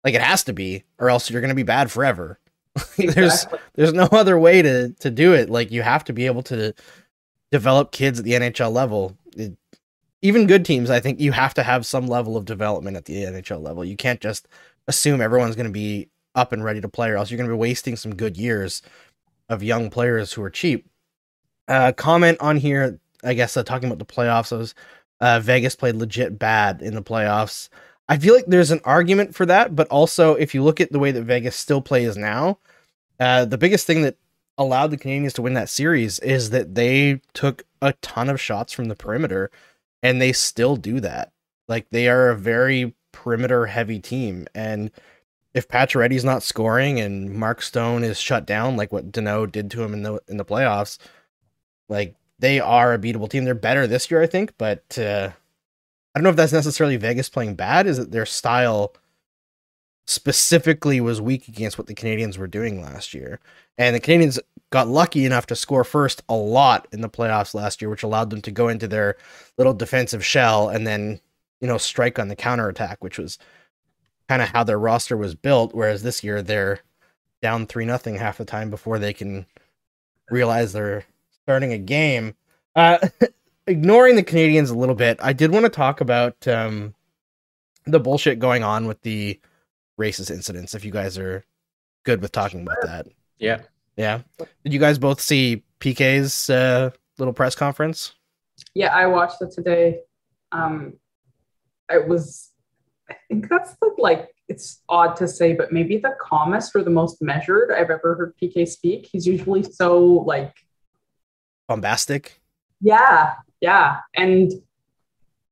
[0.04, 2.38] Like it has to be, or else you're going to be bad forever.
[2.98, 5.50] there's there's no other way to to do it.
[5.50, 6.74] Like you have to be able to
[7.50, 9.16] develop kids at the NHL level.
[9.36, 9.56] It-
[10.22, 13.24] even good teams, I think you have to have some level of development at the
[13.24, 13.84] NHL level.
[13.84, 14.48] You can't just
[14.88, 17.54] assume everyone's going to be up and ready to play, or else you're going to
[17.54, 18.80] be wasting some good years
[19.50, 20.88] of young players who are cheap.
[21.68, 24.56] Uh, comment on here, I guess, uh, talking about the playoffs.
[24.56, 24.74] Was
[25.20, 27.68] uh, Vegas played legit bad in the playoffs?
[28.08, 30.98] I feel like there's an argument for that, but also if you look at the
[30.98, 32.58] way that Vegas still plays now,
[33.18, 34.16] uh, the biggest thing that
[34.58, 38.72] allowed the Canadiens to win that series is that they took a ton of shots
[38.72, 39.50] from the perimeter,
[40.02, 41.32] and they still do that.
[41.66, 44.90] Like they are a very perimeter heavy team, and
[45.54, 49.82] if Pacioretty's not scoring and Mark Stone is shut down, like what Danault did to
[49.82, 50.98] him in the in the playoffs,
[51.88, 53.44] like they are a beatable team.
[53.44, 55.30] They're better this year, I think, but uh,
[56.14, 57.86] I don't know if that's necessarily Vegas playing bad.
[57.86, 58.94] Is it their style
[60.06, 63.40] specifically was weak against what the Canadiens were doing last year.
[63.78, 64.38] And the Canadiens
[64.70, 68.30] got lucky enough to score first a lot in the playoffs last year, which allowed
[68.30, 69.16] them to go into their
[69.56, 71.20] little defensive shell and then,
[71.60, 73.38] you know, strike on the counterattack, which was
[74.28, 75.74] kind of how their roster was built.
[75.74, 76.80] Whereas this year they're
[77.40, 79.46] down three nothing half the time before they can
[80.30, 81.04] realize they're
[81.44, 82.34] starting a game.
[82.74, 82.98] Uh,
[83.66, 86.94] ignoring the Canadiens a little bit, I did want to talk about um,
[87.86, 89.40] the bullshit going on with the
[90.00, 90.74] racist incidents.
[90.74, 91.44] If you guys are
[92.04, 93.06] good with talking about that,
[93.38, 93.60] Yeah.
[93.96, 94.22] yeah.
[94.64, 98.12] Did you guys both see PK's uh, little press conference?
[98.74, 100.00] Yeah, I watched it today.
[100.52, 100.94] Um,
[101.90, 102.50] it was,
[103.10, 106.90] I think that's the like, it's odd to say, but maybe the calmest or the
[106.90, 109.08] most measured I've ever heard PK speak.
[109.10, 110.54] He's usually so like,
[111.68, 112.40] Bombastic.
[112.80, 113.98] yeah, yeah.
[114.14, 114.52] And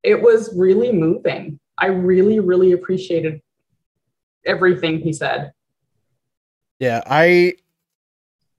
[0.03, 1.59] it was really moving.
[1.79, 3.41] I really, really appreciated
[4.45, 5.53] everything he said.
[6.79, 7.55] Yeah, I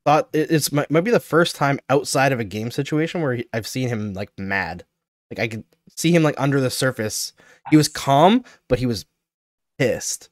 [0.06, 3.46] thought it's might, might be the first time outside of a game situation where he,
[3.54, 4.86] I've seen him like mad.
[5.30, 5.63] Like I could
[5.96, 7.34] see him like under the surface.
[7.70, 9.06] He was calm, but he was
[9.78, 10.30] pissed.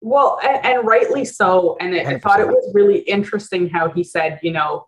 [0.00, 1.76] Well, and, and rightly so.
[1.80, 4.86] And I I thought it was really interesting how he said, you know,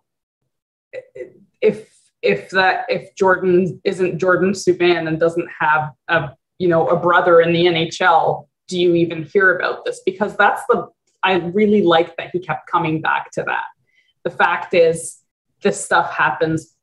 [1.61, 1.90] if
[2.22, 7.40] if that if Jordan isn't Jordan Subban and doesn't have a you know a brother
[7.40, 10.01] in the NHL, do you even hear about this?
[10.05, 10.88] Because that's the
[11.22, 13.64] I really like that he kept coming back to that.
[14.25, 15.18] The fact is,
[15.62, 16.75] this stuff happens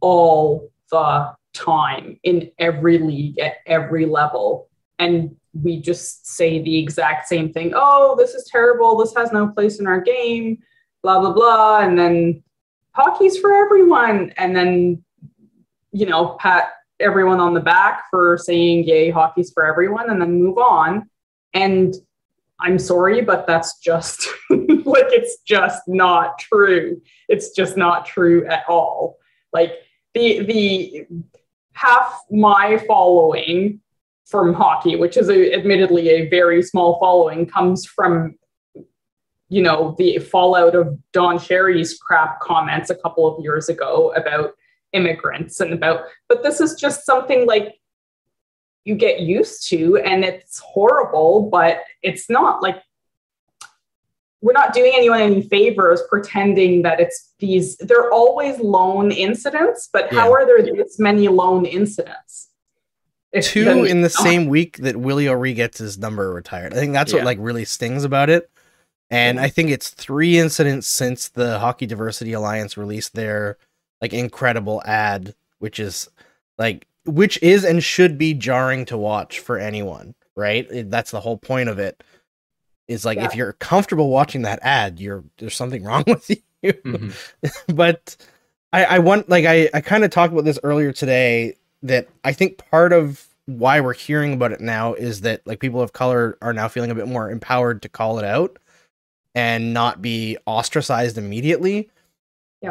[0.00, 4.68] all the time in every league at every level.
[4.98, 7.72] And we just say the exact same thing.
[7.74, 8.96] Oh, this is terrible.
[8.96, 10.58] This has no place in our game,
[11.02, 11.80] blah, blah, blah.
[11.80, 12.42] And then
[12.92, 14.32] hockey's for everyone.
[14.36, 15.04] And then,
[15.92, 20.40] you know, pat everyone on the back for saying, yay, hockey's for everyone, and then
[20.40, 21.08] move on.
[21.54, 21.94] And
[22.60, 27.00] I'm sorry, but that's just like it's just not true.
[27.28, 29.16] It's just not true at all.
[29.52, 29.72] Like
[30.14, 31.06] the the
[31.72, 33.80] half my following
[34.26, 38.36] from hockey, which is a, admittedly a very small following, comes from
[39.50, 44.54] you know the fallout of Don Cherry's crap comments a couple of years ago about
[44.92, 46.04] immigrants and about.
[46.28, 47.78] But this is just something like
[48.84, 52.82] you get used to, and it's horrible, but it's not like
[54.40, 60.12] we're not doing anyone any favors pretending that it's these they're always lone incidents but
[60.12, 62.48] how are there this many lone incidents
[63.32, 66.72] If Two in the same week that Willie O'Ree gets his number retired.
[66.72, 68.50] I think that's what like really stings about it.
[69.10, 73.58] And I think it's three incidents since the Hockey Diversity Alliance released their
[74.00, 76.08] like incredible ad, which is
[76.58, 80.66] like which is and should be jarring to watch for anyone, right?
[80.90, 82.02] That's the whole point of it.
[82.86, 86.72] Is like if you're comfortable watching that ad, you're there's something wrong with you.
[86.72, 87.14] Mhm.
[87.74, 88.16] but
[88.72, 92.32] I, I want like I, I kind of talked about this earlier today that I
[92.32, 96.38] think part of why we're hearing about it now is that like people of color
[96.42, 98.58] are now feeling a bit more empowered to call it out
[99.34, 101.90] and not be ostracized immediately.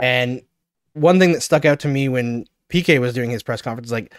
[0.01, 0.41] And
[0.93, 4.13] one thing that stuck out to me when PK was doing his press conference, like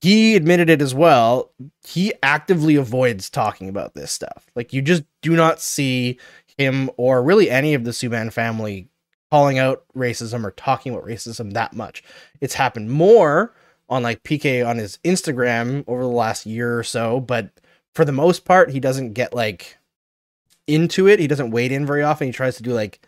[0.00, 1.50] he admitted it as well.
[1.86, 4.46] He actively avoids talking about this stuff.
[4.54, 6.18] Like you just do not see
[6.58, 8.88] him or really any of the Subban family
[9.30, 12.04] calling out racism or talking about racism that much.
[12.40, 13.54] It's happened more
[13.88, 17.50] on like PK on his Instagram over the last year or so, but
[17.94, 19.78] for the most part, he doesn't get like
[20.66, 21.18] into it.
[21.18, 22.28] He doesn't wade in very often.
[22.28, 23.00] He tries to do like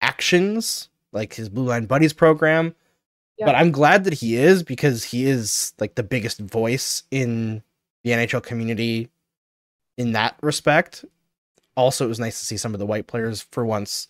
[0.00, 2.74] actions, like his Blue Line Buddies program.
[3.38, 3.46] Yeah.
[3.46, 7.62] But I'm glad that he is because he is like the biggest voice in
[8.02, 9.10] the NHL community
[9.96, 11.04] in that respect.
[11.76, 14.08] Also, it was nice to see some of the white players for once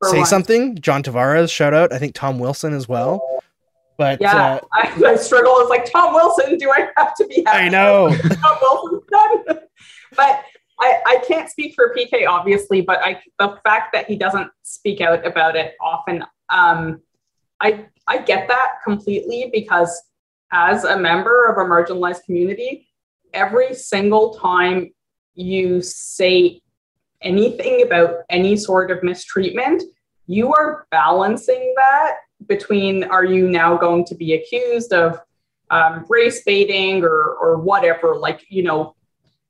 [0.00, 0.30] for say once.
[0.30, 0.78] something.
[0.78, 1.92] John Tavares, shout out.
[1.92, 3.26] I think Tom Wilson as well.
[3.96, 7.46] But yeah uh, I, I struggle it's like tom wilson do i have to be
[7.46, 8.08] I know.
[8.42, 9.58] Tom Wilson's done.
[10.16, 10.44] but
[10.84, 15.00] I, I can't speak for PK, obviously, but I the fact that he doesn't speak
[15.00, 17.00] out about it often, um,
[17.60, 20.02] I I get that completely because
[20.52, 22.86] as a member of a marginalized community,
[23.32, 24.92] every single time
[25.34, 26.60] you say
[27.22, 29.82] anything about any sort of mistreatment,
[30.26, 32.16] you are balancing that
[32.46, 35.18] between are you now going to be accused of
[35.70, 38.94] um, race baiting or or whatever, like you know,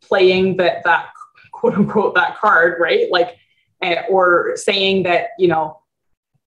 [0.00, 1.13] playing that that
[1.64, 3.10] quote unquote that card, right?
[3.10, 3.38] Like,
[3.80, 5.80] eh, or saying that you know,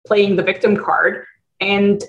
[0.06, 1.26] playing the victim card,
[1.60, 2.04] and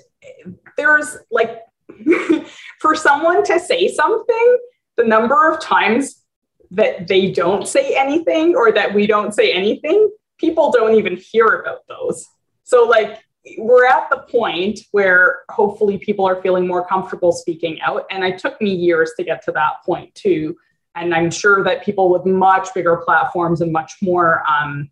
[0.77, 1.61] there's like,
[2.79, 4.57] for someone to say something,
[4.97, 6.23] the number of times
[6.69, 11.47] that they don't say anything or that we don't say anything, people don't even hear
[11.47, 12.23] about those.
[12.63, 13.19] So, like,
[13.57, 18.05] we're at the point where hopefully people are feeling more comfortable speaking out.
[18.11, 20.55] And it took me years to get to that point, too.
[20.95, 24.91] And I'm sure that people with much bigger platforms and much more um,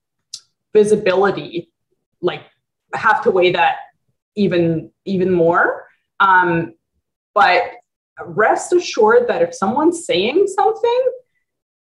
[0.74, 1.72] visibility,
[2.22, 2.44] like,
[2.94, 3.78] have to weigh that
[4.36, 5.86] even even more.
[6.20, 6.74] Um,
[7.34, 7.72] but
[8.26, 11.04] rest assured that if someone's saying something,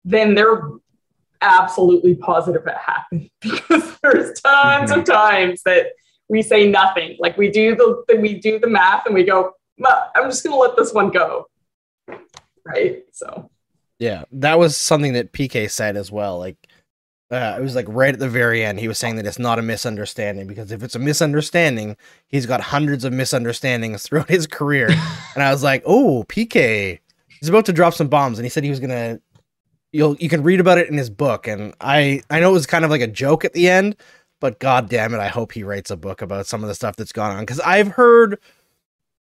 [0.04, 0.62] then they're
[1.42, 5.88] absolutely positive it happened because there's tons of times that
[6.30, 7.16] we say nothing.
[7.20, 9.54] Like we do the we do the math and we go,
[9.86, 11.48] I'm just gonna let this one go.
[12.66, 13.04] Right.
[13.14, 13.50] So
[14.00, 16.38] Yeah, that was something that PK said as well.
[16.38, 16.58] Like
[17.30, 19.60] uh, it was like right at the very end, he was saying that it's not
[19.60, 24.90] a misunderstanding because if it's a misunderstanding, he's got hundreds of misunderstandings throughout his career.
[25.36, 27.00] and I was like, oh, PK,
[27.40, 29.20] he's about to drop some bombs, and he said he was gonna.
[29.94, 32.68] You'll you can read about it in his book, and I I know it was
[32.68, 33.96] kind of like a joke at the end,
[34.40, 36.96] but god damn it, I hope he writes a book about some of the stuff
[36.96, 38.40] that's gone on because I've heard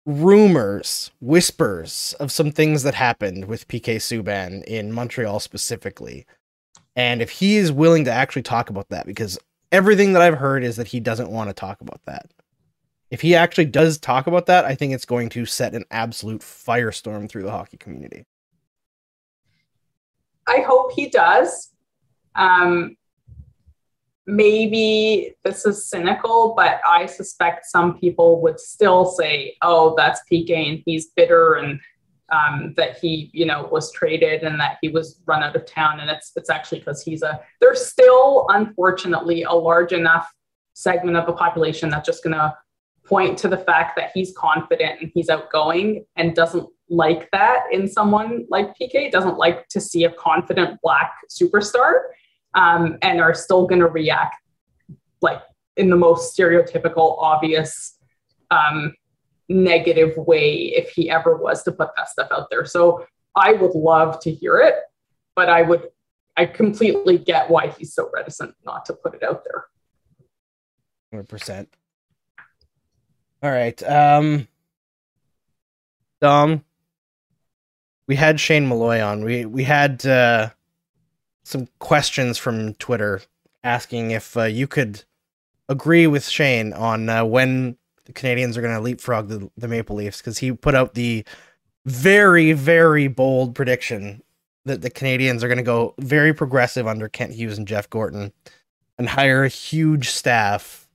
[0.05, 6.25] rumors, whispers of some things that happened with PK Subban in Montreal specifically
[6.95, 9.39] and if he is willing to actually talk about that, because
[9.71, 12.31] everything that I've heard is that he doesn't want to talk about that.
[13.09, 16.41] If he actually does talk about that, I think it's going to set an absolute
[16.41, 18.25] firestorm through the hockey community.
[20.47, 21.71] I hope he does.
[22.35, 22.95] Um,
[24.31, 30.69] maybe this is cynical, but I suspect some people would still say, oh, that's PK
[30.69, 31.79] and he's bitter and
[32.31, 35.99] um, that he, you know, was traded and that he was run out of town.
[35.99, 37.41] And it's it's actually because he's a.
[37.59, 40.31] There's still, unfortunately, a large enough
[40.73, 42.55] segment of the population that's just going to
[43.05, 47.85] point to the fact that he's confident and he's outgoing and doesn't like that in
[47.85, 49.11] someone like PK.
[49.11, 51.99] Doesn't like to see a confident black superstar,
[52.53, 54.35] um, and are still going to react
[55.21, 55.41] like
[55.77, 57.97] in the most stereotypical, obvious.
[58.49, 58.93] Um,
[59.51, 62.65] negative way if he ever was to put that stuff out there.
[62.65, 64.75] So I would love to hear it,
[65.35, 65.89] but I would,
[66.37, 69.65] I completely get why he's so reticent not to put it out there.
[71.13, 71.67] 100%.
[73.43, 73.83] All right.
[73.83, 74.47] Um,
[76.21, 76.63] Dom,
[78.07, 79.23] we had Shane Malloy on.
[79.23, 80.51] We, we had, uh,
[81.43, 83.21] some questions from Twitter
[83.63, 85.03] asking if uh, you could
[85.69, 89.95] agree with Shane on uh, when the Canadiens are going to leapfrog the, the Maple
[89.95, 91.25] Leafs because he put out the
[91.85, 94.21] very, very bold prediction
[94.65, 98.31] that the Canadiens are going to go very progressive under Kent Hughes and Jeff Gorton
[98.97, 100.87] and hire a huge staff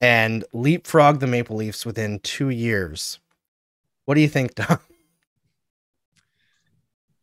[0.00, 3.20] and leapfrog the Maple Leafs within two years.
[4.06, 4.78] What do you think, Dom?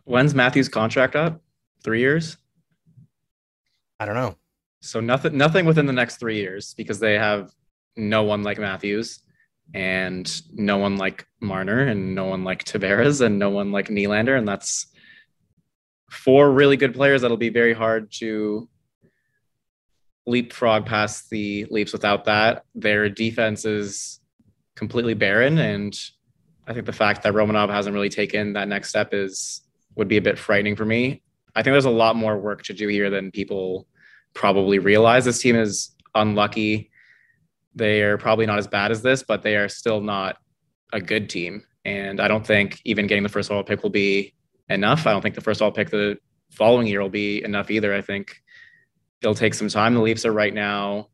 [0.06, 1.42] When's Matthews' contract up?
[1.88, 2.36] Three years?
[3.98, 4.36] I don't know.
[4.82, 7.50] So nothing, nothing within the next three years because they have
[7.96, 9.22] no one like Matthews
[9.74, 14.38] and no one like Marner and no one like Tavares and no one like Nylander.
[14.38, 14.88] And that's
[16.12, 18.68] four really good players that'll be very hard to
[20.26, 22.66] leapfrog past the Leafs without that.
[22.76, 24.20] Their defense is
[24.76, 25.58] completely barren.
[25.58, 25.98] And
[26.68, 29.62] I think the fact that Romanov hasn't really taken that next step is
[29.96, 31.24] would be a bit frightening for me.
[31.58, 33.88] I think there's a lot more work to do here than people
[34.34, 35.26] probably realize.
[35.26, 36.92] This team is unlucky
[37.78, 40.38] they are probably not as bad as this, but they are still not
[40.92, 41.64] a good team.
[41.86, 44.34] And I don't think even getting the first overall pick will be
[44.68, 45.06] enough.
[45.06, 46.18] I don't think the first overall pick the
[46.52, 47.94] following year will be enough either.
[47.94, 48.36] I think
[49.22, 49.94] it'll take some time.
[49.94, 51.10] The Leafs are right now,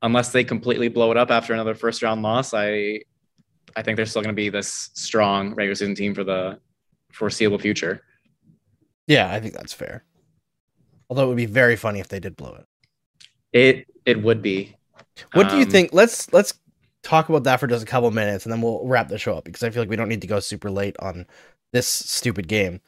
[0.00, 3.02] unless they completely blow it up after another first round loss, I
[3.76, 6.58] I think they're still going to be this strong regular season team for the
[7.12, 8.02] foreseeable future.
[9.08, 10.04] Yeah, I think that's fair.
[11.10, 12.66] Although it would be very funny if they did blow it.
[13.52, 14.76] It it would be.
[15.32, 15.90] What do you Um, think?
[15.92, 16.54] Let's let's
[17.02, 19.44] talk about that for just a couple minutes, and then we'll wrap the show up
[19.44, 21.26] because I feel like we don't need to go super late on
[21.72, 22.80] this stupid game.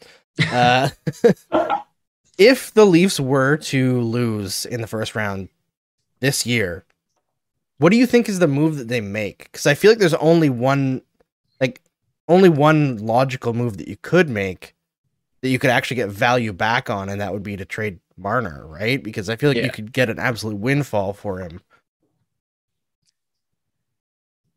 [0.50, 0.90] Uh,
[2.38, 5.48] if the Leafs were to lose in the first round
[6.20, 6.85] this year,
[7.78, 9.44] what do you think is the move that they make?
[9.52, 11.02] Because I feel like there's only one,
[11.61, 11.82] like,
[12.28, 14.74] only one logical move that you could make
[15.43, 18.66] that you could actually get value back on, and that would be to trade Marner,
[18.66, 19.03] right?
[19.03, 19.64] Because I feel like Yeah.
[19.64, 21.61] you could get an absolute windfall for him.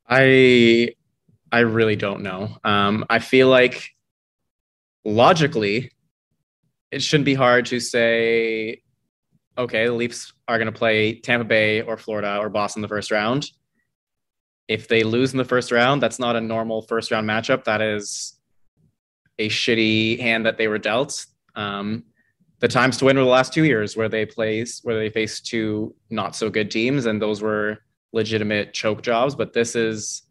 [0.07, 0.95] I
[1.51, 2.57] I really don't know.
[2.63, 3.91] Um, I feel like
[5.05, 5.91] logically,
[6.91, 8.81] it shouldn't be hard to say,
[9.57, 13.11] okay, the Leafs are going to play Tampa Bay or Florida or Boston the first
[13.11, 13.49] round.
[14.67, 17.63] If they lose in the first round, that's not a normal first round matchup.
[17.65, 18.33] That is
[19.39, 21.25] a shitty hand that they were dealt.
[21.55, 22.05] Um,
[22.59, 25.45] the times to win were the last two years where they place where they faced
[25.45, 27.79] two not so good teams, and those were
[28.13, 29.35] legitimate choke jobs.
[29.35, 30.23] But this is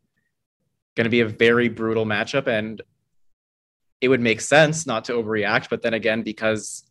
[0.96, 2.80] going to be a very brutal matchup, and
[4.00, 5.68] it would make sense not to overreact.
[5.68, 6.84] But then again, because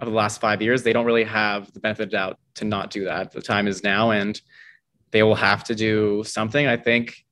[0.00, 2.90] of the last five years, they don't really have the benefit of doubt to not
[2.90, 3.32] do that.
[3.32, 4.40] The time is now, and
[5.10, 6.66] they will have to do something.
[6.66, 7.25] I think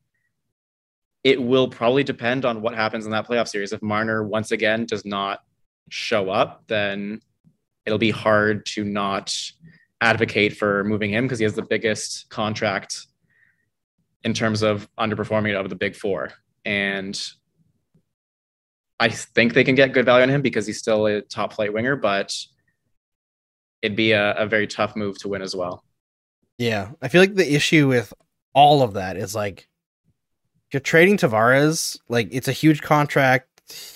[1.25, 3.73] it will probably depend on what happens in that playoff series.
[3.73, 5.41] If Marner once again does not
[5.89, 7.21] show up, then
[7.87, 9.35] it'll be hard to not
[10.01, 13.07] advocate for moving him because he has the biggest contract
[14.23, 16.31] in terms of underperforming out of the big four.
[16.67, 17.19] And
[19.01, 21.73] I think they can get good value on him because he's still a top flight
[21.73, 22.35] winger, but
[23.83, 25.85] it'd be a, a very tough move to win as well.
[26.59, 28.13] Yeah, I feel like the issue with
[28.55, 29.69] all of that is like
[30.75, 33.49] you're trading Tavares, like it's a huge contract.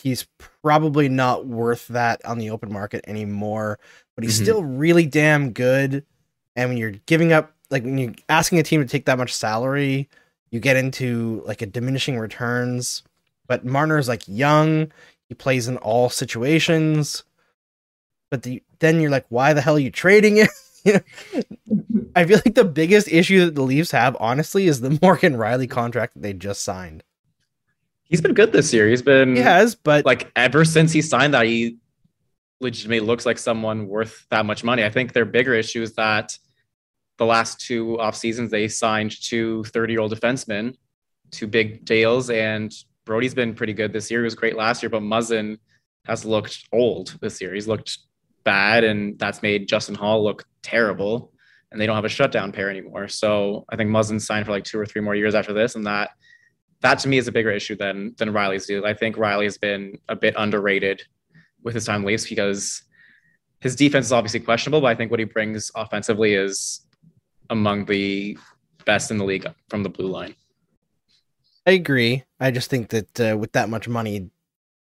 [0.03, 0.26] He's
[0.62, 3.79] probably not worth that on the open market anymore,
[4.14, 4.43] but he's Mhm.
[4.43, 6.05] still really damn good.
[6.57, 9.35] And when you're giving up, like when you're asking a team to take that much
[9.35, 10.09] salary,
[10.51, 13.03] you get into like a diminishing returns.
[13.47, 14.91] But Marner's like young,
[15.29, 17.24] he plays in all situations.
[18.31, 20.49] But the, then you're like, why the hell are you trading it?
[20.85, 21.85] You know?
[22.14, 25.68] I feel like the biggest issue that the Leafs have, honestly, is the Morgan Rielly
[25.68, 27.02] contract that they just signed.
[28.04, 28.88] He's been good this year.
[28.88, 31.76] He's been He has, but like ever since he signed that, he
[32.61, 34.84] legitimately looks like someone worth that much money.
[34.84, 36.36] I think their bigger issue is that
[37.18, 40.74] the last two off seasons they signed two 30 year old defensemen,
[41.30, 42.72] two big deals, and
[43.04, 44.20] Brodie's been pretty good this year.
[44.20, 45.59] He was great last year, but Muzzin
[46.04, 47.54] has looked old this year.
[47.54, 47.98] He's looked
[48.44, 51.32] bad, and that's made Justin Holl look terrible.
[51.70, 53.08] And they don't have a shutdown pair anymore.
[53.08, 55.86] So I think Muzzin signed for like two or three more years after this, and
[55.86, 56.10] that
[56.80, 58.86] that to me is a bigger issue than than Rielly's deal.
[58.86, 61.02] I think Rielly has been a bit underrated
[61.62, 62.82] with his time Leafs because
[63.60, 66.86] his defense is obviously questionable, but I think what he brings offensively is
[67.50, 68.38] among the
[68.86, 70.34] best in the league from the blue line.
[71.66, 72.24] I agree.
[72.40, 74.30] I just think that uh, with that much money,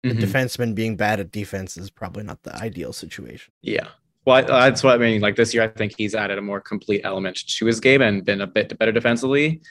[0.04, 0.20] the Mhm.
[0.20, 3.52] defenseman being bad at defense is probably not the ideal situation.
[3.62, 3.88] Yeah.
[4.28, 5.22] Well, that's what I mean.
[5.22, 8.26] Like this year, I think he's added a more complete element to his game and
[8.26, 9.62] been a bit better defensively.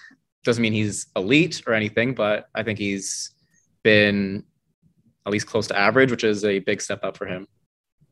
[0.44, 3.32] Doesn't mean he's elite or anything, but I think he's
[3.82, 4.44] been
[5.26, 7.46] at least close to average, which is a big step up for him.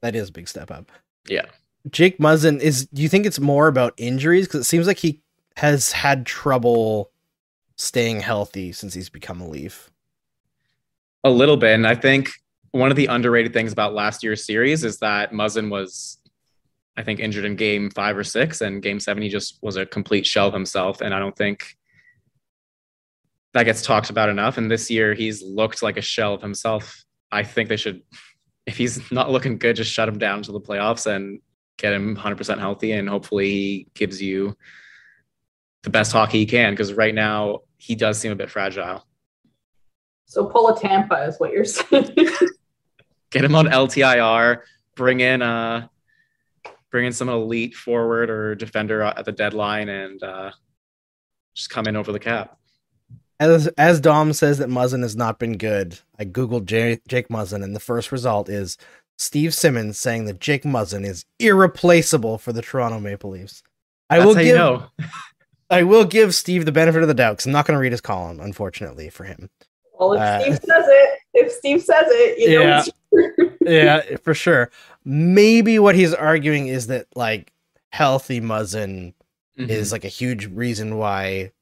[0.02, 0.92] That is a big step up.
[1.30, 1.46] Yeah.
[1.90, 2.88] Jake Muzzin is.
[2.88, 4.46] Do you think it's more about injuries?
[4.46, 5.22] Because it seems like he
[5.56, 7.10] has had trouble
[7.76, 9.90] staying healthy since he's become a Leaf.
[11.24, 11.74] A little bit.
[11.74, 12.32] And I think
[12.72, 16.18] one of the underrated things about last year's series is that Muzzin was,
[16.96, 19.86] I think, injured in game five or six, and game seven, he just was a
[19.86, 21.00] complete shell of himself.
[21.00, 21.76] And I don't think
[23.52, 24.58] that gets talked about enough.
[24.58, 27.04] And this year, he's looked like a shell of himself.
[27.32, 28.02] I think they should,
[28.66, 31.40] if he's not looking good, just shut him down to the playoffs and
[31.78, 32.92] get him 100% healthy.
[32.92, 34.56] And hopefully, he gives you
[35.82, 36.72] the best hockey he can.
[36.72, 39.04] Because right now, he does seem a bit fragile.
[40.26, 42.14] So pull a Tampa is what you're saying.
[43.30, 44.60] get him on LTIR,
[44.96, 45.88] bring in uh
[46.94, 50.48] bring in some elite forward or defender at the deadline and uh
[51.56, 52.56] just come in over the cap.
[53.40, 57.64] As as Dom says that Muzzin has not been good, I googled J- Jake Muzzin,
[57.64, 58.78] and the first result is
[59.18, 63.64] Steve Simmons saying that Jake Muzzin is irreplaceable for the Toronto Maple Leafs.
[64.08, 64.86] I That's will how give you know.
[65.70, 67.90] I will give Steve the benefit of the doubt because I'm not going to read
[67.90, 69.50] his column, unfortunately for him.
[69.98, 72.78] well, if Uh, Steve says it, if Steve says it, you know Yeah.
[72.86, 72.90] it's
[73.36, 73.52] true.
[73.62, 74.70] yeah, for sure.
[75.04, 77.52] Maybe what he's arguing is that like
[77.90, 79.14] healthy Muzzin
[79.58, 79.68] Mhm.
[79.68, 81.52] is like a huge reason why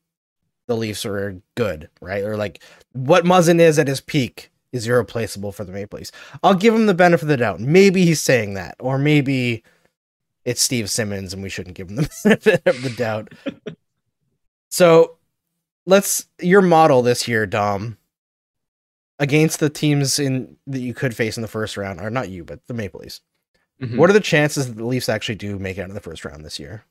[0.67, 2.23] the Leafs are good, right?
[2.25, 2.63] Or like
[2.93, 6.13] what Muzzin is at his peak is irreplaceable for the Maple Leafs.
[6.43, 7.61] I'll give him the benefit of the doubt.
[7.61, 9.63] Maybe he's saying that, or maybe
[10.45, 13.33] it's Steve Simmons and we shouldn't give him the benefit of the doubt.
[14.71, 15.17] so
[15.85, 17.99] let's your model this year, Dom,
[19.19, 22.45] against the teams in that you could face in the first round, or not you,
[22.45, 23.21] but the Maple Leafs.
[23.83, 23.97] Mhm.
[23.97, 26.25] What are the chances that the Leafs actually do make it out of the first
[26.25, 26.85] round this year?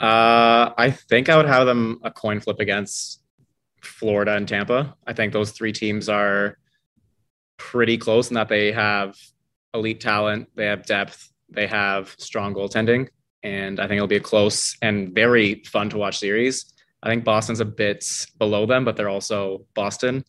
[0.00, 3.22] Uh, I think I would have them a coin flip against
[3.82, 4.96] Florida and Tampa.
[5.06, 6.58] I think those three teams are
[7.58, 9.16] pretty close in that they have
[9.74, 13.08] elite talent, they have depth, they have strong goaltending,
[13.42, 16.72] and I think it'll be a close and very fun to watch series.
[17.02, 18.04] I think Boston's a bit
[18.38, 20.24] below them, but they're also Boston.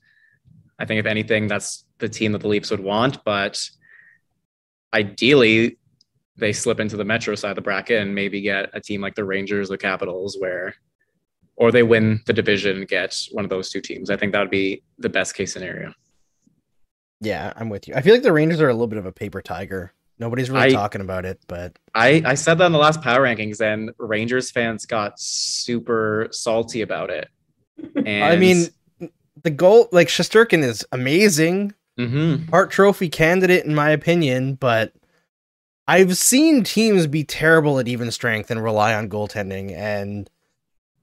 [0.80, 3.60] I think if anything, that's the team that the Leafs would want, but
[4.94, 5.78] ideally
[6.38, 9.16] they slip into the metro side of the bracket and maybe get a team like
[9.16, 10.76] the Rangers or Capitals where
[11.58, 14.10] or they win the division and get one of those two teams.
[14.10, 15.94] I think that would be the best case scenario.
[17.20, 17.94] Yeah, I'm with you.
[17.96, 20.66] I feel like the Rangers are a little bit of a paper tiger Nobody's really
[20.66, 23.92] I- talking about it, but I, I said that in the last power rankings, and
[23.98, 27.30] Rangers fans got super salty about it.
[27.96, 28.68] And I mean,
[29.44, 32.50] the goal like Shesterkin is amazing, mhm.
[32.50, 34.94] Hart Trophy candidate in my opinion, but
[35.88, 40.30] I've seen teams be terrible at even strength and rely on goaltending, and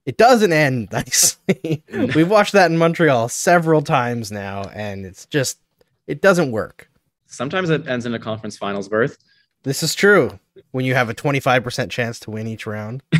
[0.05, 1.83] it doesn't end nicely.
[2.15, 5.59] We've watched that in Montreal several times now, and it's just
[6.07, 6.89] it doesn't work.
[7.27, 9.19] sometimes it ends in a conference finals berth.
[9.65, 10.39] This is true
[10.71, 13.03] when you have a 25% chance to win each round.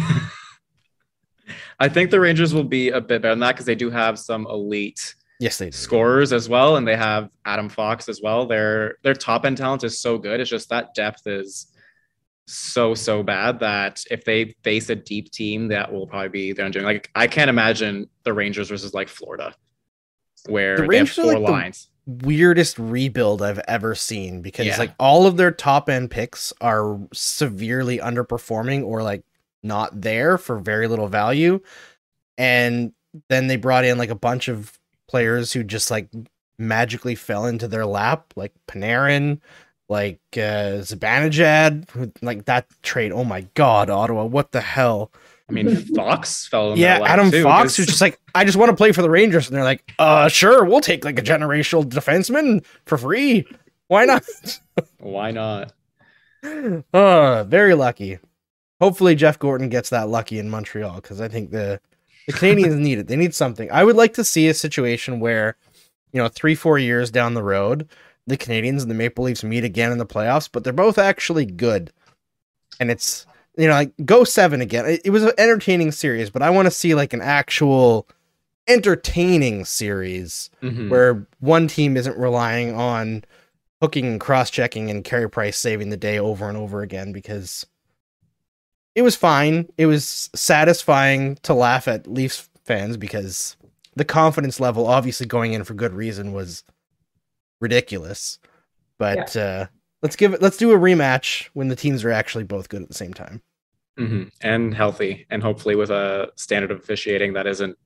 [1.81, 4.17] I think the Rangers will be a bit better than that because they do have
[4.21, 5.73] some elite Yes, they do.
[5.73, 8.47] scorers as well, and they have Adam Fox as well.
[8.47, 10.41] Their their top end talent is so good.
[10.41, 11.67] It's just that depth is
[12.47, 16.67] so so bad that if they face a deep team, that will probably be their
[16.67, 16.85] undoing.
[16.87, 19.55] Like I can't imagine the Rangers versus like Florida,
[20.49, 21.89] where The they have Rangers are four like the- lines.
[22.07, 24.79] weirdest rebuild I've ever seen because Yeah.
[24.79, 29.25] like all of their top end picks are severely underperforming or like
[29.65, 31.61] not there for very little value.
[32.39, 32.93] And
[33.29, 34.79] then they brought in like a bunch of
[35.09, 36.09] players who just like
[36.59, 39.41] magically fell into their lap, like Panarin,
[39.89, 43.13] like uh Zibanejad, like that trade.
[43.13, 45.13] Oh my god, Ottawa, what the hell?
[45.49, 46.77] I mean, Fox fell.
[46.77, 49.11] Yeah, Adam too, Fox 'cause- who's just like, I just want to play for the
[49.11, 53.47] Rangers, and they're like, uh, sure, we'll take like a generational defenseman for free.
[53.87, 54.25] Why not?
[54.99, 55.73] why not?
[56.93, 58.19] uh, very lucky.
[58.81, 61.81] Hopefully, Jeff Gorton gets that lucky in Montreal because I think the
[62.27, 63.07] the Canadiens need it.
[63.07, 63.71] They need something.
[63.71, 65.57] I would like to see a situation where,
[66.13, 67.89] you know, three four years down the road,
[68.27, 71.47] the Canadiens and the Maple Leafs meet again in the playoffs, but they're both actually
[71.47, 71.93] good,
[72.81, 74.85] and it's you know like go seven again.
[74.87, 78.09] It, it was an entertaining series, but I want to see like an actual
[78.69, 80.89] entertaining series Mhm.
[80.91, 83.25] where one team isn't relying on
[83.81, 87.65] hooking and cross checking and Carey Price saving the day over and over again because
[88.97, 89.69] it was fine.
[89.79, 93.57] It was satisfying to laugh at Leafs fans because
[93.95, 96.65] the confidence level, obviously going in for good reason, was
[97.61, 98.39] ridiculous.
[98.99, 99.67] But uh,
[100.03, 100.43] let's give it.
[100.43, 103.43] Let's do a rematch when the teams are actually both good at the same time.
[103.99, 104.31] Mhm.
[104.43, 107.79] and healthy, and hopefully with a standard of officiating that isn't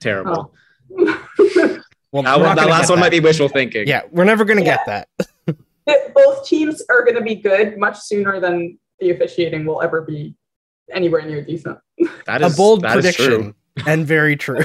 [0.00, 0.52] terrible.
[2.14, 3.04] Well, That, we're one- not that last one that.
[3.06, 3.88] might be wishful thinking.
[3.88, 4.76] Yeah, we're never gonna Yeah.
[4.86, 5.06] get
[5.46, 5.56] that.
[6.14, 10.34] Both teams are going to be good much sooner than the officiating will ever be
[10.92, 11.78] anywhere near decent.
[12.26, 13.26] That is a is bold that is true.
[13.26, 13.54] prediction
[13.86, 14.64] and very true.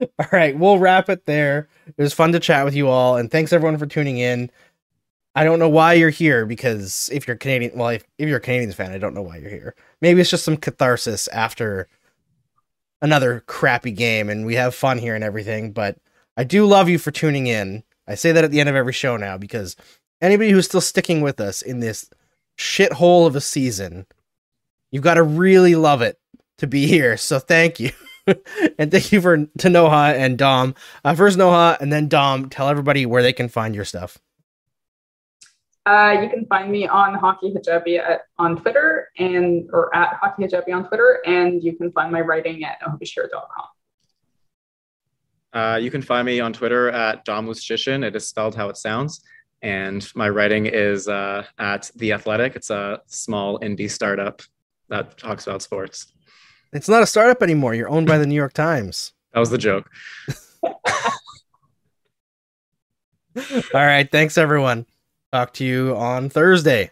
[0.00, 1.68] all right, we'll wrap it there.
[1.86, 4.50] It was fun to chat with you all, and thanks everyone for tuning in.
[5.34, 8.42] I don't know why you're here because if you're Canadian, well, if, if you're a
[8.42, 9.74] Canadiens fan, I don't know why you're here.
[10.00, 11.88] Maybe it's just some catharsis after
[13.00, 15.72] another crappy game, and we have fun here and everything.
[15.72, 15.96] But
[16.36, 17.84] I do love you for tuning in.
[18.08, 19.76] I say that at the end of every show now because
[20.20, 22.10] anybody who's still sticking with us in this
[22.58, 24.06] shithole of a season,
[24.90, 26.18] you've got to really love it
[26.58, 27.16] to be here.
[27.16, 27.90] So thank you.
[28.78, 30.74] and thank you for to Noha and Dom.
[31.04, 32.50] Uh, first Noha and then Dom.
[32.50, 34.18] Tell everybody where they can find your stuff.
[35.86, 40.42] Uh, you can find me on Hockey Hijabi at, on Twitter and or at Hockey
[40.42, 43.64] Hijabi on Twitter, and you can find my writing at nohabeshir.com.
[45.54, 48.04] Uh, you can find me on Twitter at DomLuszczyszyn.
[48.04, 49.22] It is spelled how it sounds.
[49.62, 52.54] And my writing is uh, at The Athletic.
[52.56, 54.42] It's a small indie startup
[54.88, 56.12] that talks about sports.
[56.72, 57.74] It's not a startup anymore.
[57.74, 59.12] You're owned by the New York Times.
[59.34, 59.90] That was the joke.
[60.64, 60.72] All
[63.74, 64.10] right.
[64.10, 64.86] Thanks everyone.
[65.32, 66.90] Talk to you on Thursday.